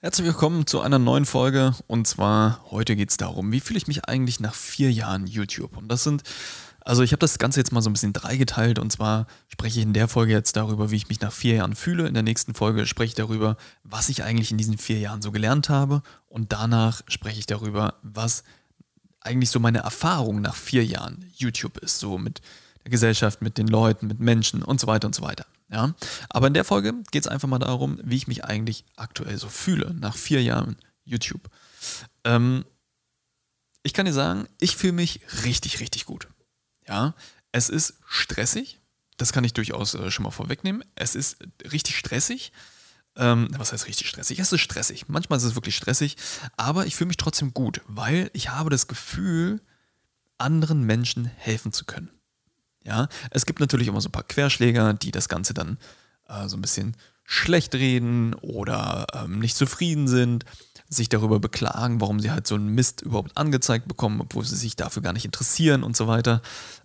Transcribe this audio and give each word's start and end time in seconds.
Herzlich 0.00 0.28
willkommen 0.28 0.64
zu 0.64 0.80
einer 0.80 1.00
neuen 1.00 1.24
Folge. 1.24 1.74
Und 1.88 2.06
zwar 2.06 2.64
heute 2.70 2.94
geht 2.94 3.10
es 3.10 3.16
darum, 3.16 3.50
wie 3.50 3.58
fühle 3.58 3.78
ich 3.78 3.88
mich 3.88 4.04
eigentlich 4.04 4.38
nach 4.38 4.54
vier 4.54 4.92
Jahren 4.92 5.26
YouTube? 5.26 5.76
Und 5.76 5.88
das 5.88 6.04
sind, 6.04 6.22
also 6.82 7.02
ich 7.02 7.10
habe 7.10 7.18
das 7.18 7.40
Ganze 7.40 7.58
jetzt 7.58 7.72
mal 7.72 7.82
so 7.82 7.90
ein 7.90 7.94
bisschen 7.94 8.12
dreigeteilt. 8.12 8.78
Und 8.78 8.92
zwar 8.92 9.26
spreche 9.48 9.80
ich 9.80 9.84
in 9.84 9.94
der 9.94 10.06
Folge 10.06 10.32
jetzt 10.32 10.54
darüber, 10.54 10.92
wie 10.92 10.96
ich 10.96 11.08
mich 11.08 11.20
nach 11.20 11.32
vier 11.32 11.56
Jahren 11.56 11.74
fühle. 11.74 12.06
In 12.06 12.14
der 12.14 12.22
nächsten 12.22 12.54
Folge 12.54 12.86
spreche 12.86 13.08
ich 13.08 13.14
darüber, 13.16 13.56
was 13.82 14.08
ich 14.08 14.22
eigentlich 14.22 14.52
in 14.52 14.56
diesen 14.56 14.78
vier 14.78 15.00
Jahren 15.00 15.20
so 15.20 15.32
gelernt 15.32 15.68
habe. 15.68 16.02
Und 16.28 16.52
danach 16.52 17.02
spreche 17.08 17.40
ich 17.40 17.46
darüber, 17.46 17.94
was 18.02 18.44
eigentlich 19.18 19.50
so 19.50 19.58
meine 19.58 19.78
Erfahrung 19.78 20.40
nach 20.40 20.54
vier 20.54 20.84
Jahren 20.84 21.28
YouTube 21.34 21.76
ist. 21.78 21.98
So 21.98 22.18
mit 22.18 22.40
der 22.84 22.92
Gesellschaft, 22.92 23.42
mit 23.42 23.58
den 23.58 23.66
Leuten, 23.66 24.06
mit 24.06 24.20
Menschen 24.20 24.62
und 24.62 24.78
so 24.78 24.86
weiter 24.86 25.08
und 25.08 25.14
so 25.16 25.22
weiter. 25.22 25.44
Ja? 25.70 25.94
Aber 26.28 26.46
in 26.46 26.54
der 26.54 26.64
Folge 26.64 26.94
geht 27.10 27.24
es 27.24 27.28
einfach 27.28 27.48
mal 27.48 27.58
darum, 27.58 27.98
wie 28.02 28.16
ich 28.16 28.28
mich 28.28 28.44
eigentlich 28.44 28.84
aktuell 28.96 29.38
so 29.38 29.48
fühle, 29.48 29.94
nach 29.94 30.16
vier 30.16 30.42
Jahren 30.42 30.76
YouTube. 31.04 31.48
Ähm, 32.24 32.64
ich 33.82 33.94
kann 33.94 34.06
dir 34.06 34.12
sagen, 34.12 34.48
ich 34.60 34.76
fühle 34.76 34.92
mich 34.92 35.20
richtig, 35.44 35.80
richtig 35.80 36.04
gut. 36.04 36.28
Ja, 36.86 37.14
es 37.52 37.68
ist 37.68 37.94
stressig, 38.06 38.80
das 39.16 39.32
kann 39.32 39.44
ich 39.44 39.52
durchaus 39.52 39.94
äh, 39.94 40.10
schon 40.10 40.22
mal 40.22 40.30
vorwegnehmen. 40.30 40.84
Es 40.94 41.14
ist 41.14 41.38
richtig 41.70 41.98
stressig. 41.98 42.52
Ähm, 43.16 43.48
was 43.56 43.72
heißt 43.72 43.86
richtig 43.86 44.08
stressig? 44.08 44.38
Es 44.38 44.52
ist 44.52 44.60
stressig. 44.60 45.08
Manchmal 45.08 45.38
ist 45.38 45.44
es 45.44 45.54
wirklich 45.54 45.76
stressig, 45.76 46.16
aber 46.56 46.86
ich 46.86 46.94
fühle 46.94 47.08
mich 47.08 47.16
trotzdem 47.16 47.52
gut, 47.52 47.80
weil 47.86 48.30
ich 48.32 48.50
habe 48.50 48.70
das 48.70 48.86
Gefühl, 48.86 49.60
anderen 50.38 50.84
Menschen 50.84 51.24
helfen 51.24 51.72
zu 51.72 51.84
können. 51.84 52.10
Ja, 52.88 53.08
es 53.30 53.44
gibt 53.44 53.60
natürlich 53.60 53.86
immer 53.88 54.00
so 54.00 54.08
ein 54.08 54.12
paar 54.12 54.22
Querschläger, 54.22 54.94
die 54.94 55.10
das 55.10 55.28
Ganze 55.28 55.52
dann 55.52 55.76
äh, 56.26 56.48
so 56.48 56.56
ein 56.56 56.62
bisschen 56.62 56.96
schlecht 57.22 57.74
reden 57.74 58.32
oder 58.34 59.06
ähm, 59.12 59.38
nicht 59.38 59.56
zufrieden 59.56 60.08
sind, 60.08 60.46
sich 60.88 61.10
darüber 61.10 61.38
beklagen, 61.38 62.00
warum 62.00 62.18
sie 62.18 62.30
halt 62.30 62.46
so 62.46 62.54
einen 62.54 62.68
Mist 62.68 63.02
überhaupt 63.02 63.36
angezeigt 63.36 63.86
bekommen, 63.86 64.22
obwohl 64.22 64.42
sie 64.44 64.56
sich 64.56 64.74
dafür 64.74 65.02
gar 65.02 65.12
nicht 65.12 65.26
interessieren 65.26 65.82
und 65.82 65.98
so 65.98 66.06
weiter. 66.06 66.40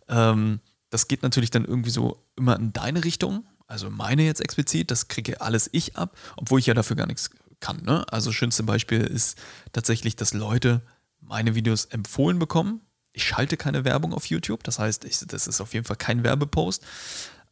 Ähm, 0.09 0.59
das 0.89 1.07
geht 1.07 1.23
natürlich 1.23 1.51
dann 1.51 1.63
irgendwie 1.63 1.89
so 1.89 2.21
immer 2.35 2.57
in 2.57 2.73
deine 2.73 3.05
Richtung, 3.05 3.45
also 3.65 3.89
meine 3.89 4.23
jetzt 4.23 4.41
explizit, 4.41 4.91
das 4.91 5.07
kriege 5.07 5.39
alles 5.39 5.69
ich 5.71 5.95
ab, 5.95 6.17
obwohl 6.35 6.59
ich 6.59 6.65
ja 6.65 6.73
dafür 6.73 6.97
gar 6.97 7.07
nichts 7.07 7.29
kann. 7.61 7.81
Ne? 7.81 8.05
Also 8.11 8.33
schönste 8.33 8.63
Beispiel 8.63 8.99
ist 8.99 9.37
tatsächlich, 9.71 10.17
dass 10.17 10.33
Leute 10.33 10.81
meine 11.21 11.55
Videos 11.55 11.85
empfohlen 11.85 12.39
bekommen, 12.39 12.81
ich 13.13 13.23
schalte 13.23 13.57
keine 13.57 13.85
Werbung 13.85 14.13
auf 14.13 14.25
YouTube, 14.25 14.63
das 14.63 14.79
heißt, 14.79 15.05
ich, 15.05 15.19
das 15.19 15.47
ist 15.47 15.61
auf 15.61 15.73
jeden 15.73 15.85
Fall 15.85 15.95
kein 15.95 16.23
Werbepost. 16.23 16.83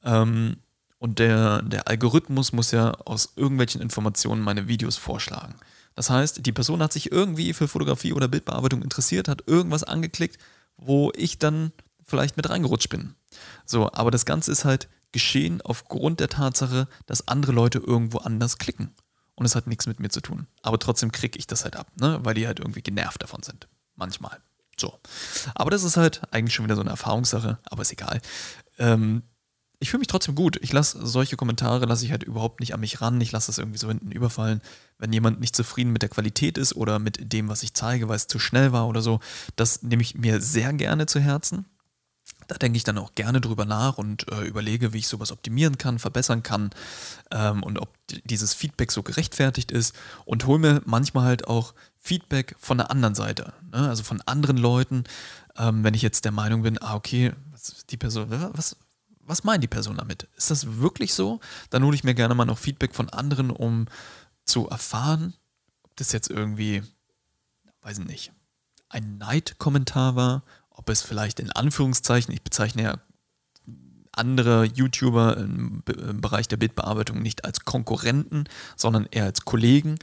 Ähm, 0.03 0.57
und 0.97 1.19
der, 1.19 1.61
der 1.63 1.87
Algorithmus 1.87 2.51
muss 2.51 2.71
ja 2.71 2.91
aus 2.91 3.33
irgendwelchen 3.35 3.81
Informationen 3.81 4.41
meine 4.41 4.67
Videos 4.67 4.97
vorschlagen. 4.97 5.55
Das 5.95 6.09
heißt, 6.09 6.45
die 6.45 6.51
Person 6.51 6.81
hat 6.81 6.93
sich 6.93 7.11
irgendwie 7.11 7.53
für 7.53 7.67
Fotografie 7.67 8.13
oder 8.13 8.27
Bildbearbeitung 8.27 8.81
interessiert, 8.81 9.27
hat 9.27 9.47
irgendwas 9.47 9.83
angeklickt, 9.83 10.37
wo 10.77 11.11
ich 11.15 11.37
dann 11.37 11.71
vielleicht 12.03 12.37
mit 12.37 12.49
reingerutscht 12.49 12.89
bin. 12.89 13.15
So, 13.65 13.91
aber 13.91 14.11
das 14.11 14.25
Ganze 14.25 14.51
ist 14.51 14.65
halt 14.65 14.89
geschehen 15.11 15.61
aufgrund 15.61 16.19
der 16.19 16.29
Tatsache, 16.29 16.87
dass 17.05 17.27
andere 17.27 17.51
Leute 17.51 17.79
irgendwo 17.79 18.19
anders 18.19 18.57
klicken. 18.57 18.93
Und 19.35 19.45
es 19.45 19.55
hat 19.55 19.67
nichts 19.67 19.87
mit 19.87 19.99
mir 19.99 20.09
zu 20.09 20.21
tun. 20.21 20.47
Aber 20.61 20.77
trotzdem 20.77 21.11
kriege 21.11 21.37
ich 21.37 21.47
das 21.47 21.63
halt 21.63 21.75
ab, 21.75 21.87
ne? 21.99 22.19
weil 22.23 22.35
die 22.35 22.47
halt 22.47 22.59
irgendwie 22.59 22.81
genervt 22.81 23.23
davon 23.23 23.43
sind. 23.43 23.67
Manchmal. 23.95 24.39
So. 24.79 24.99
Aber 25.55 25.71
das 25.71 25.83
ist 25.83 25.97
halt 25.97 26.21
eigentlich 26.31 26.55
schon 26.55 26.65
wieder 26.65 26.75
so 26.75 26.81
eine 26.81 26.89
Erfahrungssache, 26.91 27.59
aber 27.65 27.81
ist 27.81 27.91
egal. 27.91 28.21
Ähm, 28.79 29.23
ich 29.81 29.89
fühle 29.89 29.99
mich 29.99 30.07
trotzdem 30.07 30.35
gut. 30.35 30.59
Ich 30.61 30.71
lasse 30.71 31.05
solche 31.05 31.37
Kommentare, 31.37 31.85
lasse 31.85 32.05
ich 32.05 32.11
halt 32.11 32.21
überhaupt 32.21 32.59
nicht 32.59 32.75
an 32.75 32.79
mich 32.79 33.01
ran. 33.01 33.19
Ich 33.19 33.31
lasse 33.31 33.47
das 33.47 33.57
irgendwie 33.57 33.79
so 33.79 33.87
hinten 33.87 34.11
überfallen. 34.11 34.61
Wenn 34.99 35.11
jemand 35.11 35.39
nicht 35.39 35.55
zufrieden 35.55 35.91
mit 35.91 36.03
der 36.03 36.09
Qualität 36.09 36.59
ist 36.59 36.75
oder 36.75 36.99
mit 36.99 37.33
dem, 37.33 37.49
was 37.49 37.63
ich 37.63 37.73
zeige, 37.73 38.07
weil 38.07 38.15
es 38.15 38.27
zu 38.27 38.37
schnell 38.37 38.71
war 38.71 38.87
oder 38.87 39.01
so, 39.01 39.19
das 39.55 39.81
nehme 39.81 40.03
ich 40.03 40.15
mir 40.15 40.39
sehr 40.39 40.71
gerne 40.73 41.07
zu 41.07 41.19
Herzen. 41.19 41.65
Da 42.51 42.57
denke 42.57 42.75
ich 42.75 42.83
dann 42.83 42.97
auch 42.97 43.15
gerne 43.15 43.39
drüber 43.39 43.63
nach 43.63 43.97
und 43.97 44.29
äh, 44.29 44.41
überlege, 44.41 44.91
wie 44.91 44.97
ich 44.97 45.07
sowas 45.07 45.31
optimieren 45.31 45.77
kann, 45.77 45.99
verbessern 45.99 46.43
kann 46.43 46.71
ähm, 47.31 47.63
und 47.63 47.79
ob 47.79 47.87
dieses 48.25 48.53
Feedback 48.53 48.91
so 48.91 49.03
gerechtfertigt 49.03 49.71
ist 49.71 49.95
und 50.25 50.45
hole 50.47 50.59
mir 50.59 50.81
manchmal 50.83 51.23
halt 51.23 51.47
auch 51.47 51.73
Feedback 51.97 52.57
von 52.59 52.77
der 52.77 52.91
anderen 52.91 53.15
Seite, 53.15 53.53
ne? 53.71 53.87
also 53.87 54.03
von 54.03 54.19
anderen 54.25 54.57
Leuten, 54.57 55.05
ähm, 55.55 55.85
wenn 55.85 55.93
ich 55.93 56.01
jetzt 56.01 56.25
der 56.25 56.33
Meinung 56.33 56.63
bin, 56.63 56.77
ah, 56.81 56.95
okay, 56.95 57.31
was, 57.51 57.85
die 57.85 57.95
Person, 57.95 58.27
was, 58.51 58.75
was 59.21 59.45
meint 59.45 59.63
die 59.63 59.69
Person 59.69 59.95
damit? 59.95 60.27
Ist 60.35 60.51
das 60.51 60.75
wirklich 60.81 61.13
so? 61.13 61.39
Dann 61.69 61.85
hole 61.85 61.95
ich 61.95 62.03
mir 62.03 62.15
gerne 62.15 62.35
mal 62.35 62.43
noch 62.43 62.57
Feedback 62.57 62.93
von 62.93 63.09
anderen, 63.11 63.49
um 63.49 63.85
zu 64.43 64.67
erfahren, 64.67 65.35
ob 65.83 65.95
das 65.95 66.11
jetzt 66.11 66.29
irgendwie, 66.29 66.83
weiß 67.81 67.99
ich 67.99 68.05
nicht, 68.05 68.33
ein 68.89 69.17
Neidkommentar 69.19 70.17
war, 70.17 70.43
ob 70.81 70.89
es 70.89 71.03
vielleicht 71.03 71.39
in 71.39 71.51
Anführungszeichen, 71.51 72.33
ich 72.33 72.41
bezeichne 72.41 72.81
ja 72.81 72.97
andere 74.13 74.65
YouTuber 74.65 75.37
im, 75.37 75.83
im 75.85 76.21
Bereich 76.21 76.47
der 76.47 76.57
Bildbearbeitung 76.57 77.21
nicht 77.21 77.45
als 77.45 77.65
Konkurrenten, 77.65 78.45
sondern 78.75 79.05
eher 79.11 79.25
als 79.25 79.45
Kollegen. 79.45 79.99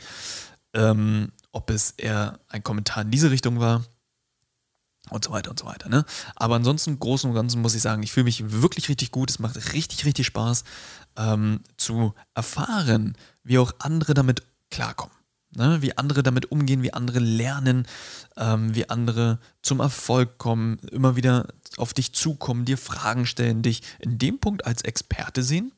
Ähm, 0.75 1.33
ob 1.51 1.71
es 1.71 1.91
eher 1.97 2.39
ein 2.49 2.63
Kommentar 2.63 3.03
in 3.03 3.11
diese 3.11 3.33
Richtung 3.33 3.59
war 3.59 3.85
und 5.11 5.25
so 5.25 5.33
weiter 5.33 5.51
und 5.51 5.59
so 5.59 5.67
weiter. 5.67 5.89
Ne? 5.89 6.05
Aber 6.37 6.55
ansonsten, 6.55 6.91
im 6.91 7.01
Großen 7.01 7.29
und 7.29 7.35
Ganzen 7.35 7.61
muss 7.61 7.75
ich 7.75 7.83
sagen, 7.83 8.05
ich 8.05 8.13
fühle 8.13 8.25
mich 8.25 8.53
wirklich 8.53 8.89
richtig 8.89 9.11
gut. 9.11 9.31
Es 9.31 9.41
macht 9.41 9.57
richtig, 9.73 10.05
richtig 10.05 10.27
Spaß 10.27 10.63
ähm, 11.17 11.65
zu 11.77 12.15
erfahren, 12.35 13.17
wie 13.43 13.59
auch 13.59 13.73
andere 13.81 14.15
damit 14.15 14.45
klarkommen. 14.71 15.18
Ne? 15.55 15.81
Wie 15.81 15.97
andere 15.97 16.23
damit 16.23 16.51
umgehen, 16.51 16.83
wie 16.83 16.93
andere 16.93 17.19
lernen, 17.19 17.87
ähm, 18.37 18.75
wie 18.75 18.89
andere 18.89 19.39
zum 19.63 19.81
Erfolg 19.81 20.39
kommen, 20.39 20.79
immer 20.91 21.17
wieder 21.17 21.49
auf 21.77 21.95
dich 21.95 22.13
zukommen, 22.13 22.65
dir 22.65 22.79
Fragen 22.79 23.27
stellen, 23.27 23.63
dich 23.63 23.83
in 23.99 24.19
dem 24.19 24.39
Punkt 24.39 24.67
als 24.67 24.83
Experte 24.83 25.43
sehen 25.43 25.73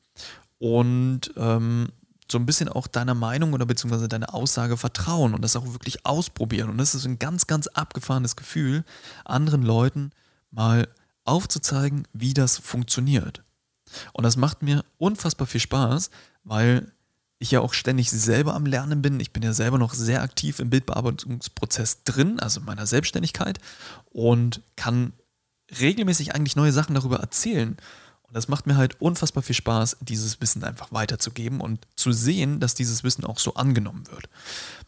und 0.59 1.33
ähm, 1.37 1.89
so 2.31 2.39
ein 2.39 2.47
bisschen 2.47 2.69
auch 2.69 2.87
deiner 2.87 3.15
Meinung 3.15 3.53
oder 3.53 3.67
beziehungsweise 3.67 4.09
deiner 4.09 4.35
Aussage 4.35 4.77
vertrauen 4.77 5.35
und 5.35 5.43
das 5.43 5.57
auch 5.57 5.67
wirklich 5.67 6.07
ausprobieren. 6.07 6.71
Und 6.71 6.79
das 6.79 6.95
ist 6.95 7.05
ein 7.05 7.19
ganz, 7.19 7.47
ganz 7.47 7.67
abgefahrenes 7.67 8.37
Gefühl, 8.37 8.85
anderen 9.25 9.63
Leuten 9.63 10.13
mal 10.51 10.89
aufzuzeigen, 11.25 12.07
wie 12.13 12.35
das 12.35 12.59
funktioniert. 12.59 13.43
Und 14.13 14.25
das 14.25 14.37
macht 14.37 14.63
mir 14.63 14.85
unfassbar 14.99 15.47
viel 15.47 15.61
Spaß, 15.61 16.11
weil 16.45 16.93
ich 17.41 17.51
ja 17.51 17.61
auch 17.61 17.73
ständig 17.73 18.11
selber 18.11 18.55
am 18.55 18.67
Lernen 18.67 19.01
bin. 19.01 19.19
Ich 19.19 19.33
bin 19.33 19.43
ja 19.43 19.55
selber 19.55 19.79
noch 19.79 19.95
sehr 19.95 20.23
aktiv 20.23 20.61
im 20.61 20.69
Bildbearbeitungsprozess 20.69 22.05
drin, 22.05 22.39
also 22.39 22.61
in 22.61 22.67
meiner 22.67 22.87
Selbstständigkeit 22.87 23.59
und 24.11 24.61
kann 24.77 25.15
regelmäßig 25.81 26.35
eigentlich 26.35 26.55
neue 26.55 26.73
Sachen 26.73 26.95
darüber 26.95 27.17
erzählen. 27.17 27.79
Und 28.23 28.35
das 28.37 28.49
macht 28.49 28.67
mir 28.67 28.77
halt 28.77 29.01
unfassbar 29.01 29.43
viel 29.43 29.57
Spaß, 29.57 29.97
dieses 30.03 30.41
Wissen 30.43 30.63
einfach 30.65 30.93
weiterzugeben 30.93 31.63
und 31.63 31.87
zu 31.97 32.13
sehen, 32.13 32.61
dass 32.61 32.75
dieses 32.75 33.05
Wissen 33.05 33.25
auch 33.25 33.39
so 33.39 33.55
angenommen 33.55 34.07
wird. 34.11 34.29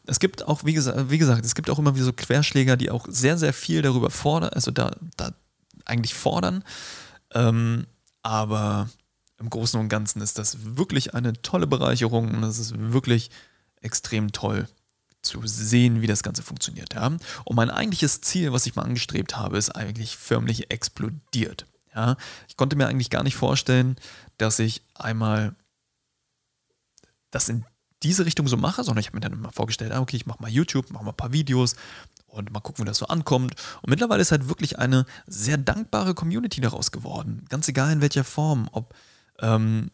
Es 0.07 0.21
gibt 0.21 0.47
auch, 0.47 0.65
wie 0.65 0.75
gesagt, 0.75 1.11
wie 1.11 1.19
gesagt 1.19 1.47
es 1.47 1.55
gibt 1.55 1.71
auch 1.71 1.79
immer 1.79 1.95
wieder 1.95 2.05
so 2.05 2.13
Querschläger, 2.13 2.77
die 2.77 2.91
auch 2.91 3.07
sehr, 3.09 3.39
sehr 3.39 3.55
viel 3.55 3.81
darüber 3.81 4.11
fordern, 4.11 4.51
also 4.51 4.71
da, 4.71 4.95
da 5.17 5.33
eigentlich 5.87 6.15
fordern. 6.15 6.65
Ähm, 7.33 7.87
aber 8.23 8.91
im 9.43 9.51
Großen 9.51 9.79
und 9.79 9.89
Ganzen 9.89 10.23
ist 10.23 10.39
das 10.39 10.77
wirklich 10.77 11.15
eine 11.15 11.35
tolle 11.43 11.67
Bereicherung 11.67 12.33
und 12.33 12.43
es 12.45 12.59
ist 12.59 12.75
wirklich 12.77 13.31
extrem 13.81 14.33
toll 14.33 14.69
zu 15.23 15.41
sehen, 15.45 16.01
wie 16.01 16.07
das 16.07 16.23
Ganze 16.23 16.43
funktioniert. 16.43 16.95
Ja? 16.95 17.07
Und 17.07 17.57
mein 17.57 17.71
eigentliches 17.71 18.21
Ziel, 18.21 18.53
was 18.53 18.67
ich 18.67 18.75
mal 18.75 18.83
angestrebt 18.83 19.37
habe, 19.37 19.59
ist 19.59 19.71
eigentlich 19.71 20.17
förmlich 20.17 20.71
explodiert. 20.71 21.67
Ja, 21.95 22.17
ich 22.49 22.57
konnte 22.57 22.75
mir 22.75 22.87
eigentlich 22.89 23.11
gar 23.11 23.23
nicht 23.23 23.37
vorstellen, 23.37 23.97
dass 24.39 24.59
ich 24.59 24.83
einmal 24.95 25.55
das 27.31 27.51
in 27.51 27.67
diese 28.03 28.25
Richtung 28.25 28.49
so 28.49 28.57
mache, 28.57 28.83
sondern 28.83 29.01
ich 29.01 29.09
habe 29.09 29.17
mir 29.17 29.21
dann 29.21 29.35
immer 29.35 29.53
vorgestellt, 29.53 29.93
ah, 29.93 30.01
okay, 30.01 30.17
ich 30.17 30.27
mache 30.27 30.43
mal 30.43 30.51
YouTube, 30.51 30.91
mache 30.91 31.05
mal 31.05 31.11
ein 31.11 31.17
paar 31.17 31.33
Videos 31.33 31.77
und 32.27 32.51
mal 32.51 32.61
gucken, 32.61 32.85
wie 32.85 32.89
das 32.89 32.99
so 32.99 33.07
ankommt. 33.07 33.55
Und 33.83 33.91
mittlerweile 33.91 34.23
ist 34.23 34.33
halt 34.33 34.49
wirklich 34.49 34.79
eine 34.79 35.05
sehr 35.27 35.59
dankbare 35.59 36.15
Community 36.15 36.61
daraus 36.61 36.91
geworden. 36.91 37.45
Ganz 37.51 37.69
egal 37.69 37.93
in 37.93 38.01
welcher 38.01 38.25
Form, 38.25 38.69
ob 38.73 38.95
ähm, 39.41 39.91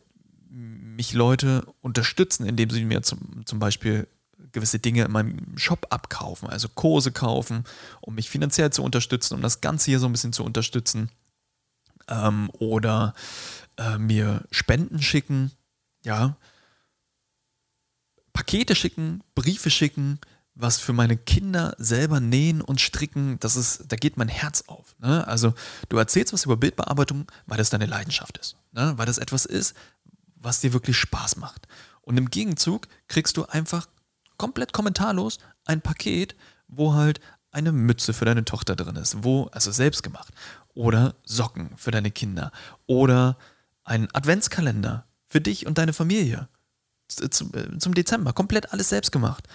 mich 0.50 1.12
Leute 1.12 1.64
unterstützen, 1.80 2.46
indem 2.46 2.70
sie 2.70 2.84
mir 2.84 3.02
zum, 3.02 3.44
zum 3.46 3.58
Beispiel 3.58 4.08
gewisse 4.52 4.78
Dinge 4.78 5.04
in 5.04 5.12
meinem 5.12 5.58
Shop 5.58 5.86
abkaufen, 5.90 6.48
also 6.48 6.68
Kurse 6.68 7.12
kaufen, 7.12 7.64
um 8.00 8.14
mich 8.14 8.30
finanziell 8.30 8.70
zu 8.72 8.82
unterstützen, 8.82 9.34
um 9.34 9.42
das 9.42 9.60
Ganze 9.60 9.90
hier 9.90 10.00
so 10.00 10.06
ein 10.06 10.12
bisschen 10.12 10.32
zu 10.32 10.44
unterstützen 10.44 11.10
ähm, 12.08 12.50
oder 12.54 13.14
äh, 13.76 13.98
mir 13.98 14.44
Spenden 14.50 15.02
schicken, 15.02 15.52
ja, 16.04 16.36
Pakete 18.32 18.74
schicken, 18.74 19.22
Briefe 19.34 19.70
schicken, 19.70 20.20
was 20.54 20.78
für 20.78 20.92
meine 20.92 21.16
Kinder 21.16 21.74
selber 21.78 22.20
nähen 22.20 22.60
und 22.60 22.80
stricken, 22.80 23.38
das 23.40 23.56
ist, 23.56 23.84
da 23.88 23.96
geht 23.96 24.16
mein 24.16 24.28
Herz 24.28 24.64
auf. 24.66 24.96
Ne? 24.98 25.26
Also 25.26 25.54
du 25.88 25.96
erzählst 25.96 26.32
was 26.32 26.44
über 26.44 26.56
Bildbearbeitung, 26.56 27.26
weil 27.46 27.58
das 27.58 27.70
deine 27.70 27.86
Leidenschaft 27.86 28.38
ist, 28.38 28.56
ne? 28.78 28.94
weil 28.96 29.06
das 29.06 29.18
etwas 29.18 29.44
ist, 29.44 29.74
was 30.36 30.60
dir 30.60 30.72
wirklich 30.72 30.96
Spaß 30.96 31.36
macht. 31.36 31.66
Und 32.00 32.16
im 32.16 32.30
Gegenzug 32.30 32.88
kriegst 33.08 33.36
du 33.36 33.44
einfach 33.44 33.88
komplett 34.38 34.72
kommentarlos 34.72 35.38
ein 35.64 35.82
Paket, 35.82 36.36
wo 36.68 36.94
halt 36.94 37.20
eine 37.50 37.72
Mütze 37.72 38.12
für 38.12 38.24
deine 38.24 38.44
Tochter 38.44 38.76
drin 38.76 38.96
ist, 38.96 39.24
wo, 39.24 39.44
also 39.46 39.72
selbst 39.72 40.02
gemacht, 40.02 40.32
oder 40.74 41.16
Socken 41.24 41.76
für 41.76 41.90
deine 41.90 42.10
Kinder 42.10 42.52
oder 42.86 43.36
ein 43.84 44.08
Adventskalender 44.14 45.06
für 45.26 45.40
dich 45.40 45.66
und 45.66 45.78
deine 45.78 45.92
Familie 45.92 46.48
zum, 47.08 47.52
äh, 47.54 47.78
zum 47.78 47.94
Dezember, 47.94 48.32
komplett 48.32 48.72
alles 48.72 48.90
selbst 48.90 49.12
gemacht. 49.12 49.48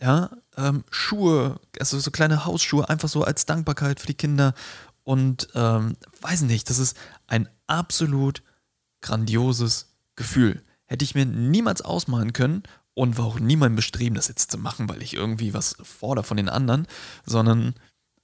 Ja, 0.00 0.30
ähm, 0.56 0.84
Schuhe, 0.90 1.60
also 1.78 1.98
so 1.98 2.10
kleine 2.10 2.44
Hausschuhe, 2.44 2.88
einfach 2.88 3.08
so 3.08 3.24
als 3.24 3.46
Dankbarkeit 3.46 4.00
für 4.00 4.06
die 4.06 4.14
Kinder 4.14 4.54
und 5.02 5.48
ähm, 5.54 5.96
weiß 6.20 6.42
nicht, 6.42 6.70
das 6.70 6.78
ist 6.78 6.96
ein 7.26 7.48
absolut 7.66 8.42
grandioses 9.04 9.94
Gefühl. 10.16 10.62
Hätte 10.86 11.04
ich 11.04 11.14
mir 11.14 11.26
niemals 11.26 11.82
ausmalen 11.82 12.32
können 12.32 12.62
und 12.94 13.18
war 13.18 13.26
auch 13.26 13.38
niemand 13.38 13.76
bestreben, 13.76 14.14
das 14.14 14.28
jetzt 14.28 14.50
zu 14.50 14.58
machen, 14.58 14.88
weil 14.88 15.02
ich 15.02 15.14
irgendwie 15.14 15.54
was 15.54 15.76
fordere 15.82 16.24
von 16.24 16.36
den 16.36 16.48
anderen, 16.48 16.86
sondern 17.26 17.74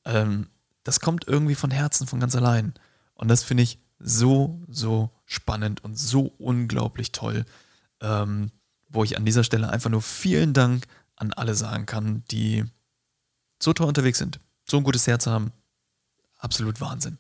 ähm, 0.04 0.48
das 0.82 1.00
kommt 1.00 1.28
irgendwie 1.28 1.54
von 1.54 1.70
Herzen, 1.70 2.06
von 2.06 2.20
ganz 2.20 2.34
allein. 2.34 2.74
Und 3.14 3.28
das 3.28 3.42
finde 3.42 3.62
ich 3.62 3.78
so, 3.98 4.58
so 4.68 5.10
spannend 5.26 5.84
und 5.84 5.98
so 5.98 6.32
unglaublich 6.38 7.12
toll, 7.12 7.44
ähm, 8.00 8.50
wo 8.88 9.04
ich 9.04 9.16
an 9.16 9.26
dieser 9.26 9.44
Stelle 9.44 9.68
einfach 9.68 9.90
nur 9.90 10.02
vielen 10.02 10.54
Dank 10.54 10.86
an 11.16 11.32
alle 11.34 11.54
sagen 11.54 11.84
kann, 11.84 12.24
die 12.30 12.64
so 13.62 13.74
toll 13.74 13.88
unterwegs 13.88 14.18
sind, 14.18 14.40
so 14.64 14.78
ein 14.78 14.84
gutes 14.84 15.06
Herz 15.06 15.26
haben. 15.26 15.52
Absolut 16.38 16.80
Wahnsinn. 16.80 17.18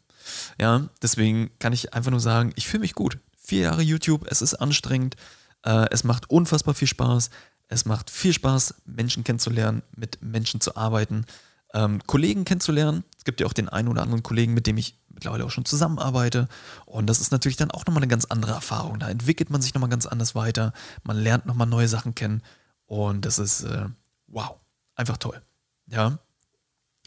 Ja, 0.58 0.88
deswegen 1.02 1.50
kann 1.58 1.74
ich 1.74 1.92
einfach 1.92 2.10
nur 2.10 2.20
sagen, 2.20 2.52
ich 2.56 2.66
fühle 2.66 2.80
mich 2.80 2.94
gut. 2.94 3.18
Vier 3.50 3.62
Jahre 3.62 3.82
YouTube, 3.82 4.28
es 4.30 4.42
ist 4.42 4.54
anstrengend, 4.54 5.16
äh, 5.64 5.88
es 5.90 6.04
macht 6.04 6.30
unfassbar 6.30 6.72
viel 6.72 6.86
Spaß. 6.86 7.30
Es 7.66 7.84
macht 7.84 8.08
viel 8.08 8.32
Spaß, 8.32 8.76
Menschen 8.86 9.24
kennenzulernen, 9.24 9.82
mit 9.96 10.22
Menschen 10.22 10.60
zu 10.60 10.76
arbeiten, 10.76 11.26
ähm, 11.74 12.00
Kollegen 12.06 12.44
kennenzulernen. 12.44 13.02
Es 13.18 13.24
gibt 13.24 13.40
ja 13.40 13.48
auch 13.48 13.52
den 13.52 13.68
einen 13.68 13.88
oder 13.88 14.02
anderen 14.02 14.22
Kollegen, 14.22 14.54
mit 14.54 14.68
dem 14.68 14.76
ich 14.76 15.00
mittlerweile 15.08 15.44
auch 15.44 15.50
schon 15.50 15.64
zusammenarbeite. 15.64 16.46
Und 16.86 17.08
das 17.08 17.20
ist 17.20 17.32
natürlich 17.32 17.56
dann 17.56 17.72
auch 17.72 17.84
nochmal 17.86 18.04
eine 18.04 18.08
ganz 18.08 18.24
andere 18.26 18.52
Erfahrung. 18.52 19.00
Da 19.00 19.10
entwickelt 19.10 19.50
man 19.50 19.60
sich 19.60 19.74
nochmal 19.74 19.90
ganz 19.90 20.06
anders 20.06 20.36
weiter. 20.36 20.72
Man 21.02 21.16
lernt 21.16 21.44
nochmal 21.44 21.66
neue 21.66 21.88
Sachen 21.88 22.14
kennen. 22.14 22.44
Und 22.86 23.24
das 23.24 23.40
ist, 23.40 23.64
äh, 23.64 23.86
wow, 24.28 24.60
einfach 24.94 25.16
toll. 25.16 25.42
Ja. 25.88 26.20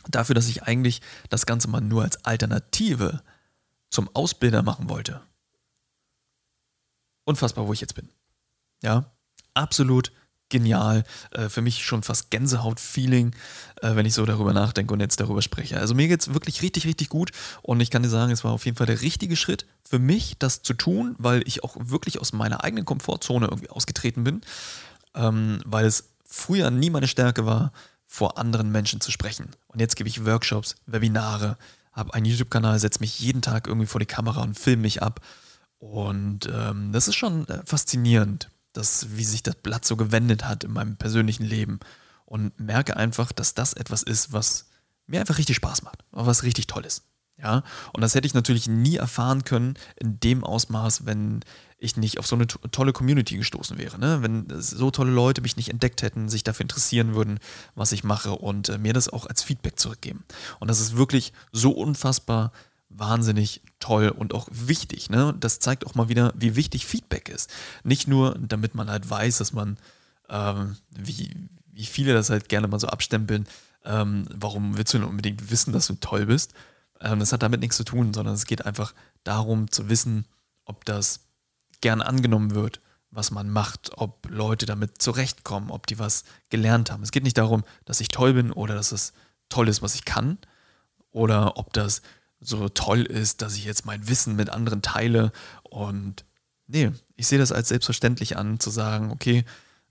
Dafür, 0.10 0.36
dass 0.36 0.50
ich 0.50 0.64
eigentlich 0.64 1.00
das 1.30 1.46
Ganze 1.46 1.70
mal 1.70 1.80
nur 1.80 2.04
als 2.04 2.26
Alternative 2.26 3.24
zum 3.90 4.14
Ausbilder 4.14 4.62
machen 4.62 4.90
wollte. 4.90 5.22
Unfassbar, 7.26 7.68
wo 7.68 7.74
ich 7.74 7.82
jetzt 7.82 7.96
bin. 7.96 8.10
Ja, 8.82 9.12
absolut 9.54 10.12
genial. 10.50 11.04
Äh, 11.32 11.50
für 11.50 11.62
mich 11.62 11.84
schon 11.84 12.04
fast 12.04 12.30
Gänsehaut-Feeling, 12.30 13.36
äh, 13.82 13.96
wenn 13.96 14.06
ich 14.06 14.14
so 14.14 14.26
darüber 14.26 14.54
nachdenke 14.54 14.94
und 14.94 15.00
jetzt 15.00 15.20
darüber 15.20 15.42
spreche. 15.42 15.80
Also 15.80 15.96
mir 15.96 16.08
geht 16.08 16.22
es 16.22 16.34
wirklich 16.34 16.62
richtig, 16.62 16.86
richtig 16.86 17.10
gut 17.10 17.32
und 17.62 17.82
ich 17.82 17.90
kann 17.90 18.04
dir 18.04 18.10
sagen, 18.10 18.32
es 18.32 18.44
war 18.44 18.52
auf 18.52 18.66
jeden 18.66 18.78
Fall 18.78 18.88
der 18.88 19.02
richtige 19.02 19.36
Schritt 19.36 19.66
für 19.84 20.00
mich, 20.00 20.38
das 20.38 20.62
zu 20.62 20.74
tun, 20.74 21.16
weil 21.18 21.42
ich 21.48 21.64
auch 21.64 21.76
wirklich 21.80 22.20
aus 22.20 22.34
meiner 22.34 22.64
eigenen 22.64 22.86
Komfortzone 22.86 23.48
irgendwie 23.48 23.70
ausgetreten 23.70 24.24
bin, 24.24 24.42
ähm, 25.16 25.60
weil 25.66 25.86
es 25.86 26.10
früher 26.26 26.72
nie 26.72 26.90
meine 26.90 27.08
Stärke 27.08 27.46
war, 27.46 27.74
vor 28.06 28.38
anderen 28.38 28.72
Menschen 28.72 29.02
zu 29.02 29.12
sprechen. 29.12 29.50
Und 29.68 29.80
jetzt 29.80 29.96
gebe 29.96 30.08
ich 30.08 30.24
Workshops, 30.24 30.76
Webinare, 30.86 31.58
habe 31.94 32.14
einen 32.14 32.26
YouTube-Kanal, 32.26 32.78
setze 32.78 33.00
mich 33.00 33.20
jeden 33.20 33.42
Tag 33.42 33.68
irgendwie 33.68 33.88
vor 33.88 34.00
die 34.00 34.06
Kamera 34.06 34.44
und 34.44 34.58
filme 34.58 34.84
mich 34.84 35.02
ab. 35.02 35.20
Und 35.84 36.50
ähm, 36.50 36.94
das 36.94 37.10
ist 37.10 37.16
schon 37.16 37.46
äh, 37.50 37.62
faszinierend, 37.66 38.50
dass, 38.72 39.18
wie 39.18 39.26
sich 39.26 39.44
das 39.44 39.56
Blatt 39.56 39.84
so 39.84 39.98
gewendet 39.98 40.46
hat 40.46 40.64
in 40.64 40.72
meinem 40.72 40.96
persönlichen 40.96 41.44
Leben. 41.44 41.82
Und 42.26 42.58
merke 42.58 42.96
einfach, 42.96 43.34
dass 43.34 43.54
das 43.54 43.74
etwas 43.74 44.02
ist, 44.02 44.32
was 44.32 44.68
mir 45.08 45.20
einfach 45.20 45.38
richtig 45.38 45.58
Spaß 45.58 45.84
macht, 45.84 46.06
was 46.12 46.44
richtig 46.44 46.68
toll 46.68 46.86
ist. 46.86 47.04
Ja, 47.38 47.64
und 47.92 48.00
das 48.00 48.16
hätte 48.16 48.26
ich 48.26 48.34
natürlich 48.34 48.70
nie 48.70 48.96
erfahren 48.96 49.44
können 49.44 49.74
in 49.98 50.22
dem 50.22 50.46
Ausmaß, 50.46 51.06
wenn 51.06 51.42
ich 51.78 51.98
nicht 51.98 52.18
auf 52.18 52.28
so 52.28 52.38
eine 52.38 52.48
tolle 52.48 52.94
Community 52.94 53.36
gestoßen 53.36 53.78
wäre. 53.78 54.00
Ne? 54.00 54.22
Wenn 54.22 54.48
so 54.62 54.90
tolle 54.90 55.12
Leute 55.12 55.42
mich 55.42 55.58
nicht 55.58 55.70
entdeckt 55.70 56.02
hätten, 56.02 56.30
sich 56.30 56.44
dafür 56.44 56.64
interessieren 56.64 57.14
würden, 57.14 57.40
was 57.76 57.92
ich 57.92 58.06
mache 58.06 58.32
und 58.32 58.70
äh, 58.70 58.78
mir 58.78 58.94
das 58.94 59.10
auch 59.10 59.26
als 59.26 59.44
Feedback 59.44 59.78
zurückgeben. 59.78 60.24
Und 60.62 60.70
das 60.70 60.80
ist 60.80 60.96
wirklich 60.96 61.34
so 61.52 61.72
unfassbar 61.72 62.54
wahnsinnig 62.96 63.62
toll 63.80 64.10
und 64.10 64.34
auch 64.34 64.48
wichtig. 64.52 65.10
Ne? 65.10 65.36
Das 65.40 65.60
zeigt 65.60 65.86
auch 65.86 65.96
mal 65.96 66.10
wieder, 66.10 66.34
wie 66.36 66.56
wichtig 66.56 66.86
Feedback 66.86 67.30
ist. 67.30 67.50
Nicht 67.84 68.08
nur, 68.08 68.38
damit 68.40 68.76
man 68.76 68.90
halt 68.90 69.10
weiß, 69.10 69.38
dass 69.38 69.54
man, 69.54 69.78
ähm, 70.30 70.78
wie, 70.90 71.36
wie 71.72 71.86
viele 71.86 72.14
das 72.14 72.30
halt 72.30 72.50
gerne 72.50 72.68
mal 72.68 72.80
so 72.80 72.88
abstempeln, 72.88 73.48
ähm, 73.86 74.26
warum 74.34 74.78
willst 74.78 74.94
du 74.94 75.00
denn 75.00 75.08
unbedingt 75.08 75.52
wissen, 75.52 75.74
dass 75.74 75.88
du 75.88 75.96
toll 75.96 76.26
bist? 76.26 76.54
Ähm, 77.02 77.20
das 77.20 77.34
hat 77.34 77.44
damit 77.44 77.60
nichts 77.60 77.78
zu 77.78 77.84
tun, 77.84 78.14
sondern 78.14 78.36
es 78.36 78.46
geht 78.46 78.66
einfach 78.66 78.94
darum 79.24 79.70
zu 79.70 79.90
wissen, 79.90 80.26
ob 80.66 80.86
das 80.86 81.22
gern 81.82 82.02
angenommen 82.02 82.56
wird, 82.56 82.80
was 83.12 83.32
man 83.32 83.50
macht, 83.50 83.92
ob 83.98 84.28
Leute 84.30 84.66
damit 84.66 85.02
zurechtkommen, 85.02 85.70
ob 85.70 85.86
die 85.88 86.00
was 86.00 86.24
gelernt 86.50 86.92
haben. 86.92 87.04
Es 87.04 87.12
geht 87.12 87.24
nicht 87.24 87.38
darum, 87.38 87.64
dass 87.86 88.00
ich 88.00 88.08
toll 88.08 88.34
bin 88.34 88.52
oder 88.52 88.74
dass 88.76 88.92
es 88.92 89.14
toll 89.50 89.68
ist, 89.68 89.82
was 89.82 89.96
ich 89.96 90.06
kann, 90.06 90.38
oder 91.12 91.58
ob 91.58 91.74
das 91.74 92.02
so 92.44 92.70
toll 92.70 93.02
ist, 93.02 93.42
dass 93.42 93.56
ich 93.56 93.66
jetzt 93.66 93.86
mein 93.86 94.08
Wissen 94.08 94.36
mit 94.36 94.50
anderen 94.50 94.82
teile. 94.82 95.32
Und 95.64 96.26
nee, 96.68 96.92
ich 97.16 97.28
sehe 97.28 97.40
das 97.40 97.52
als 97.52 97.70
selbstverständlich 97.70 98.38
an, 98.38 98.60
zu 98.60 98.70
sagen, 98.70 99.12
okay, 99.12 99.46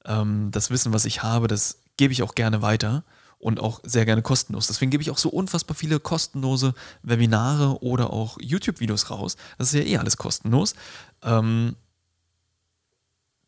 ähm, 0.05 0.51
das 0.51 0.71
Wissen, 0.71 0.93
was 0.93 1.05
ich 1.05 1.23
habe, 1.23 1.49
das 1.49 1.79
gebe 1.97 2.13
ich 2.13 2.23
auch 2.23 2.35
gerne 2.35 2.63
weiter 2.63 3.05
und 3.39 3.59
auch 3.59 3.81
sehr 3.83 4.05
gerne 4.05 4.23
kostenlos. 4.23 4.69
Deswegen 4.69 4.91
gebe 4.91 5.03
ich 5.03 5.11
auch 5.11 5.19
so 5.19 5.29
unfassbar 5.29 5.75
viele 5.75 5.99
kostenlose 5.99 6.75
Webinare 7.03 7.83
oder 7.83 8.13
auch 8.13 8.39
YouTube-Videos 8.41 9.11
raus. 9.11 9.37
Das 9.59 9.73
ist 9.73 9.75
ja 9.75 9.85
eh 9.85 9.99
alles 9.99 10.17
kostenlos. 10.17 10.75
Ähm, 11.23 11.75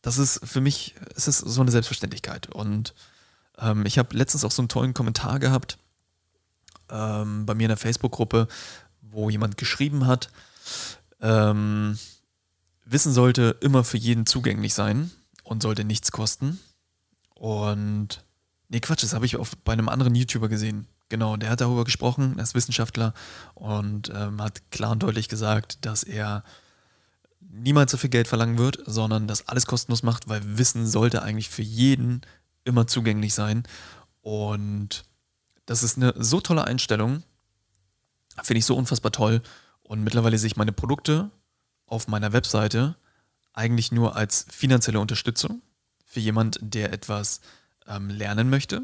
das 0.02 0.18
ist 0.18 0.40
für 0.44 0.60
mich, 0.60 0.94
es 1.14 1.28
ist 1.28 1.38
so 1.38 1.60
eine 1.60 1.70
Selbstverständlichkeit. 1.70 2.48
Und 2.48 2.92
ähm, 3.58 3.86
ich 3.86 3.98
habe 3.98 4.16
letztens 4.16 4.44
auch 4.44 4.50
so 4.50 4.62
einen 4.62 4.68
tollen 4.68 4.94
Kommentar 4.94 5.38
gehabt 5.38 5.78
ähm, 6.90 7.46
bei 7.46 7.54
mir 7.54 7.64
in 7.64 7.68
der 7.68 7.76
Facebook-Gruppe, 7.76 8.48
wo 9.14 9.30
jemand 9.30 9.56
geschrieben 9.56 10.06
hat, 10.06 10.30
ähm, 11.20 11.98
Wissen 12.84 13.12
sollte 13.12 13.56
immer 13.60 13.84
für 13.84 13.96
jeden 13.96 14.26
zugänglich 14.26 14.74
sein 14.74 15.10
und 15.42 15.62
sollte 15.62 15.84
nichts 15.84 16.12
kosten. 16.12 16.60
Und 17.34 18.24
nee, 18.68 18.80
Quatsch, 18.80 19.02
das 19.02 19.14
habe 19.14 19.26
ich 19.26 19.36
auf, 19.36 19.56
bei 19.64 19.72
einem 19.72 19.88
anderen 19.88 20.14
YouTuber 20.14 20.48
gesehen. 20.48 20.86
Genau, 21.08 21.36
der 21.36 21.50
hat 21.50 21.60
darüber 21.60 21.84
gesprochen, 21.84 22.34
er 22.36 22.44
ist 22.44 22.54
Wissenschaftler 22.54 23.14
und 23.54 24.10
ähm, 24.14 24.42
hat 24.42 24.70
klar 24.70 24.92
und 24.92 25.02
deutlich 25.02 25.28
gesagt, 25.28 25.84
dass 25.84 26.02
er 26.02 26.44
niemals 27.40 27.92
so 27.92 27.98
viel 27.98 28.10
Geld 28.10 28.26
verlangen 28.26 28.58
wird, 28.58 28.78
sondern 28.86 29.28
das 29.28 29.48
alles 29.48 29.66
kostenlos 29.66 30.02
macht, 30.02 30.28
weil 30.28 30.58
Wissen 30.58 30.86
sollte 30.86 31.22
eigentlich 31.22 31.50
für 31.50 31.62
jeden 31.62 32.22
immer 32.64 32.86
zugänglich 32.86 33.34
sein. 33.34 33.64
Und 34.22 35.04
das 35.66 35.82
ist 35.82 35.96
eine 35.96 36.14
so 36.16 36.40
tolle 36.40 36.64
Einstellung, 36.64 37.22
Finde 38.42 38.58
ich 38.58 38.64
so 38.64 38.76
unfassbar 38.76 39.12
toll. 39.12 39.42
Und 39.82 40.02
mittlerweile 40.02 40.38
sehe 40.38 40.48
ich 40.48 40.56
meine 40.56 40.72
Produkte 40.72 41.30
auf 41.86 42.08
meiner 42.08 42.32
Webseite 42.32 42.96
eigentlich 43.52 43.92
nur 43.92 44.16
als 44.16 44.46
finanzielle 44.50 45.00
Unterstützung 45.00 45.62
für 46.04 46.20
jemand, 46.20 46.58
der 46.60 46.92
etwas 46.92 47.40
ähm, 47.86 48.08
lernen 48.08 48.50
möchte. 48.50 48.82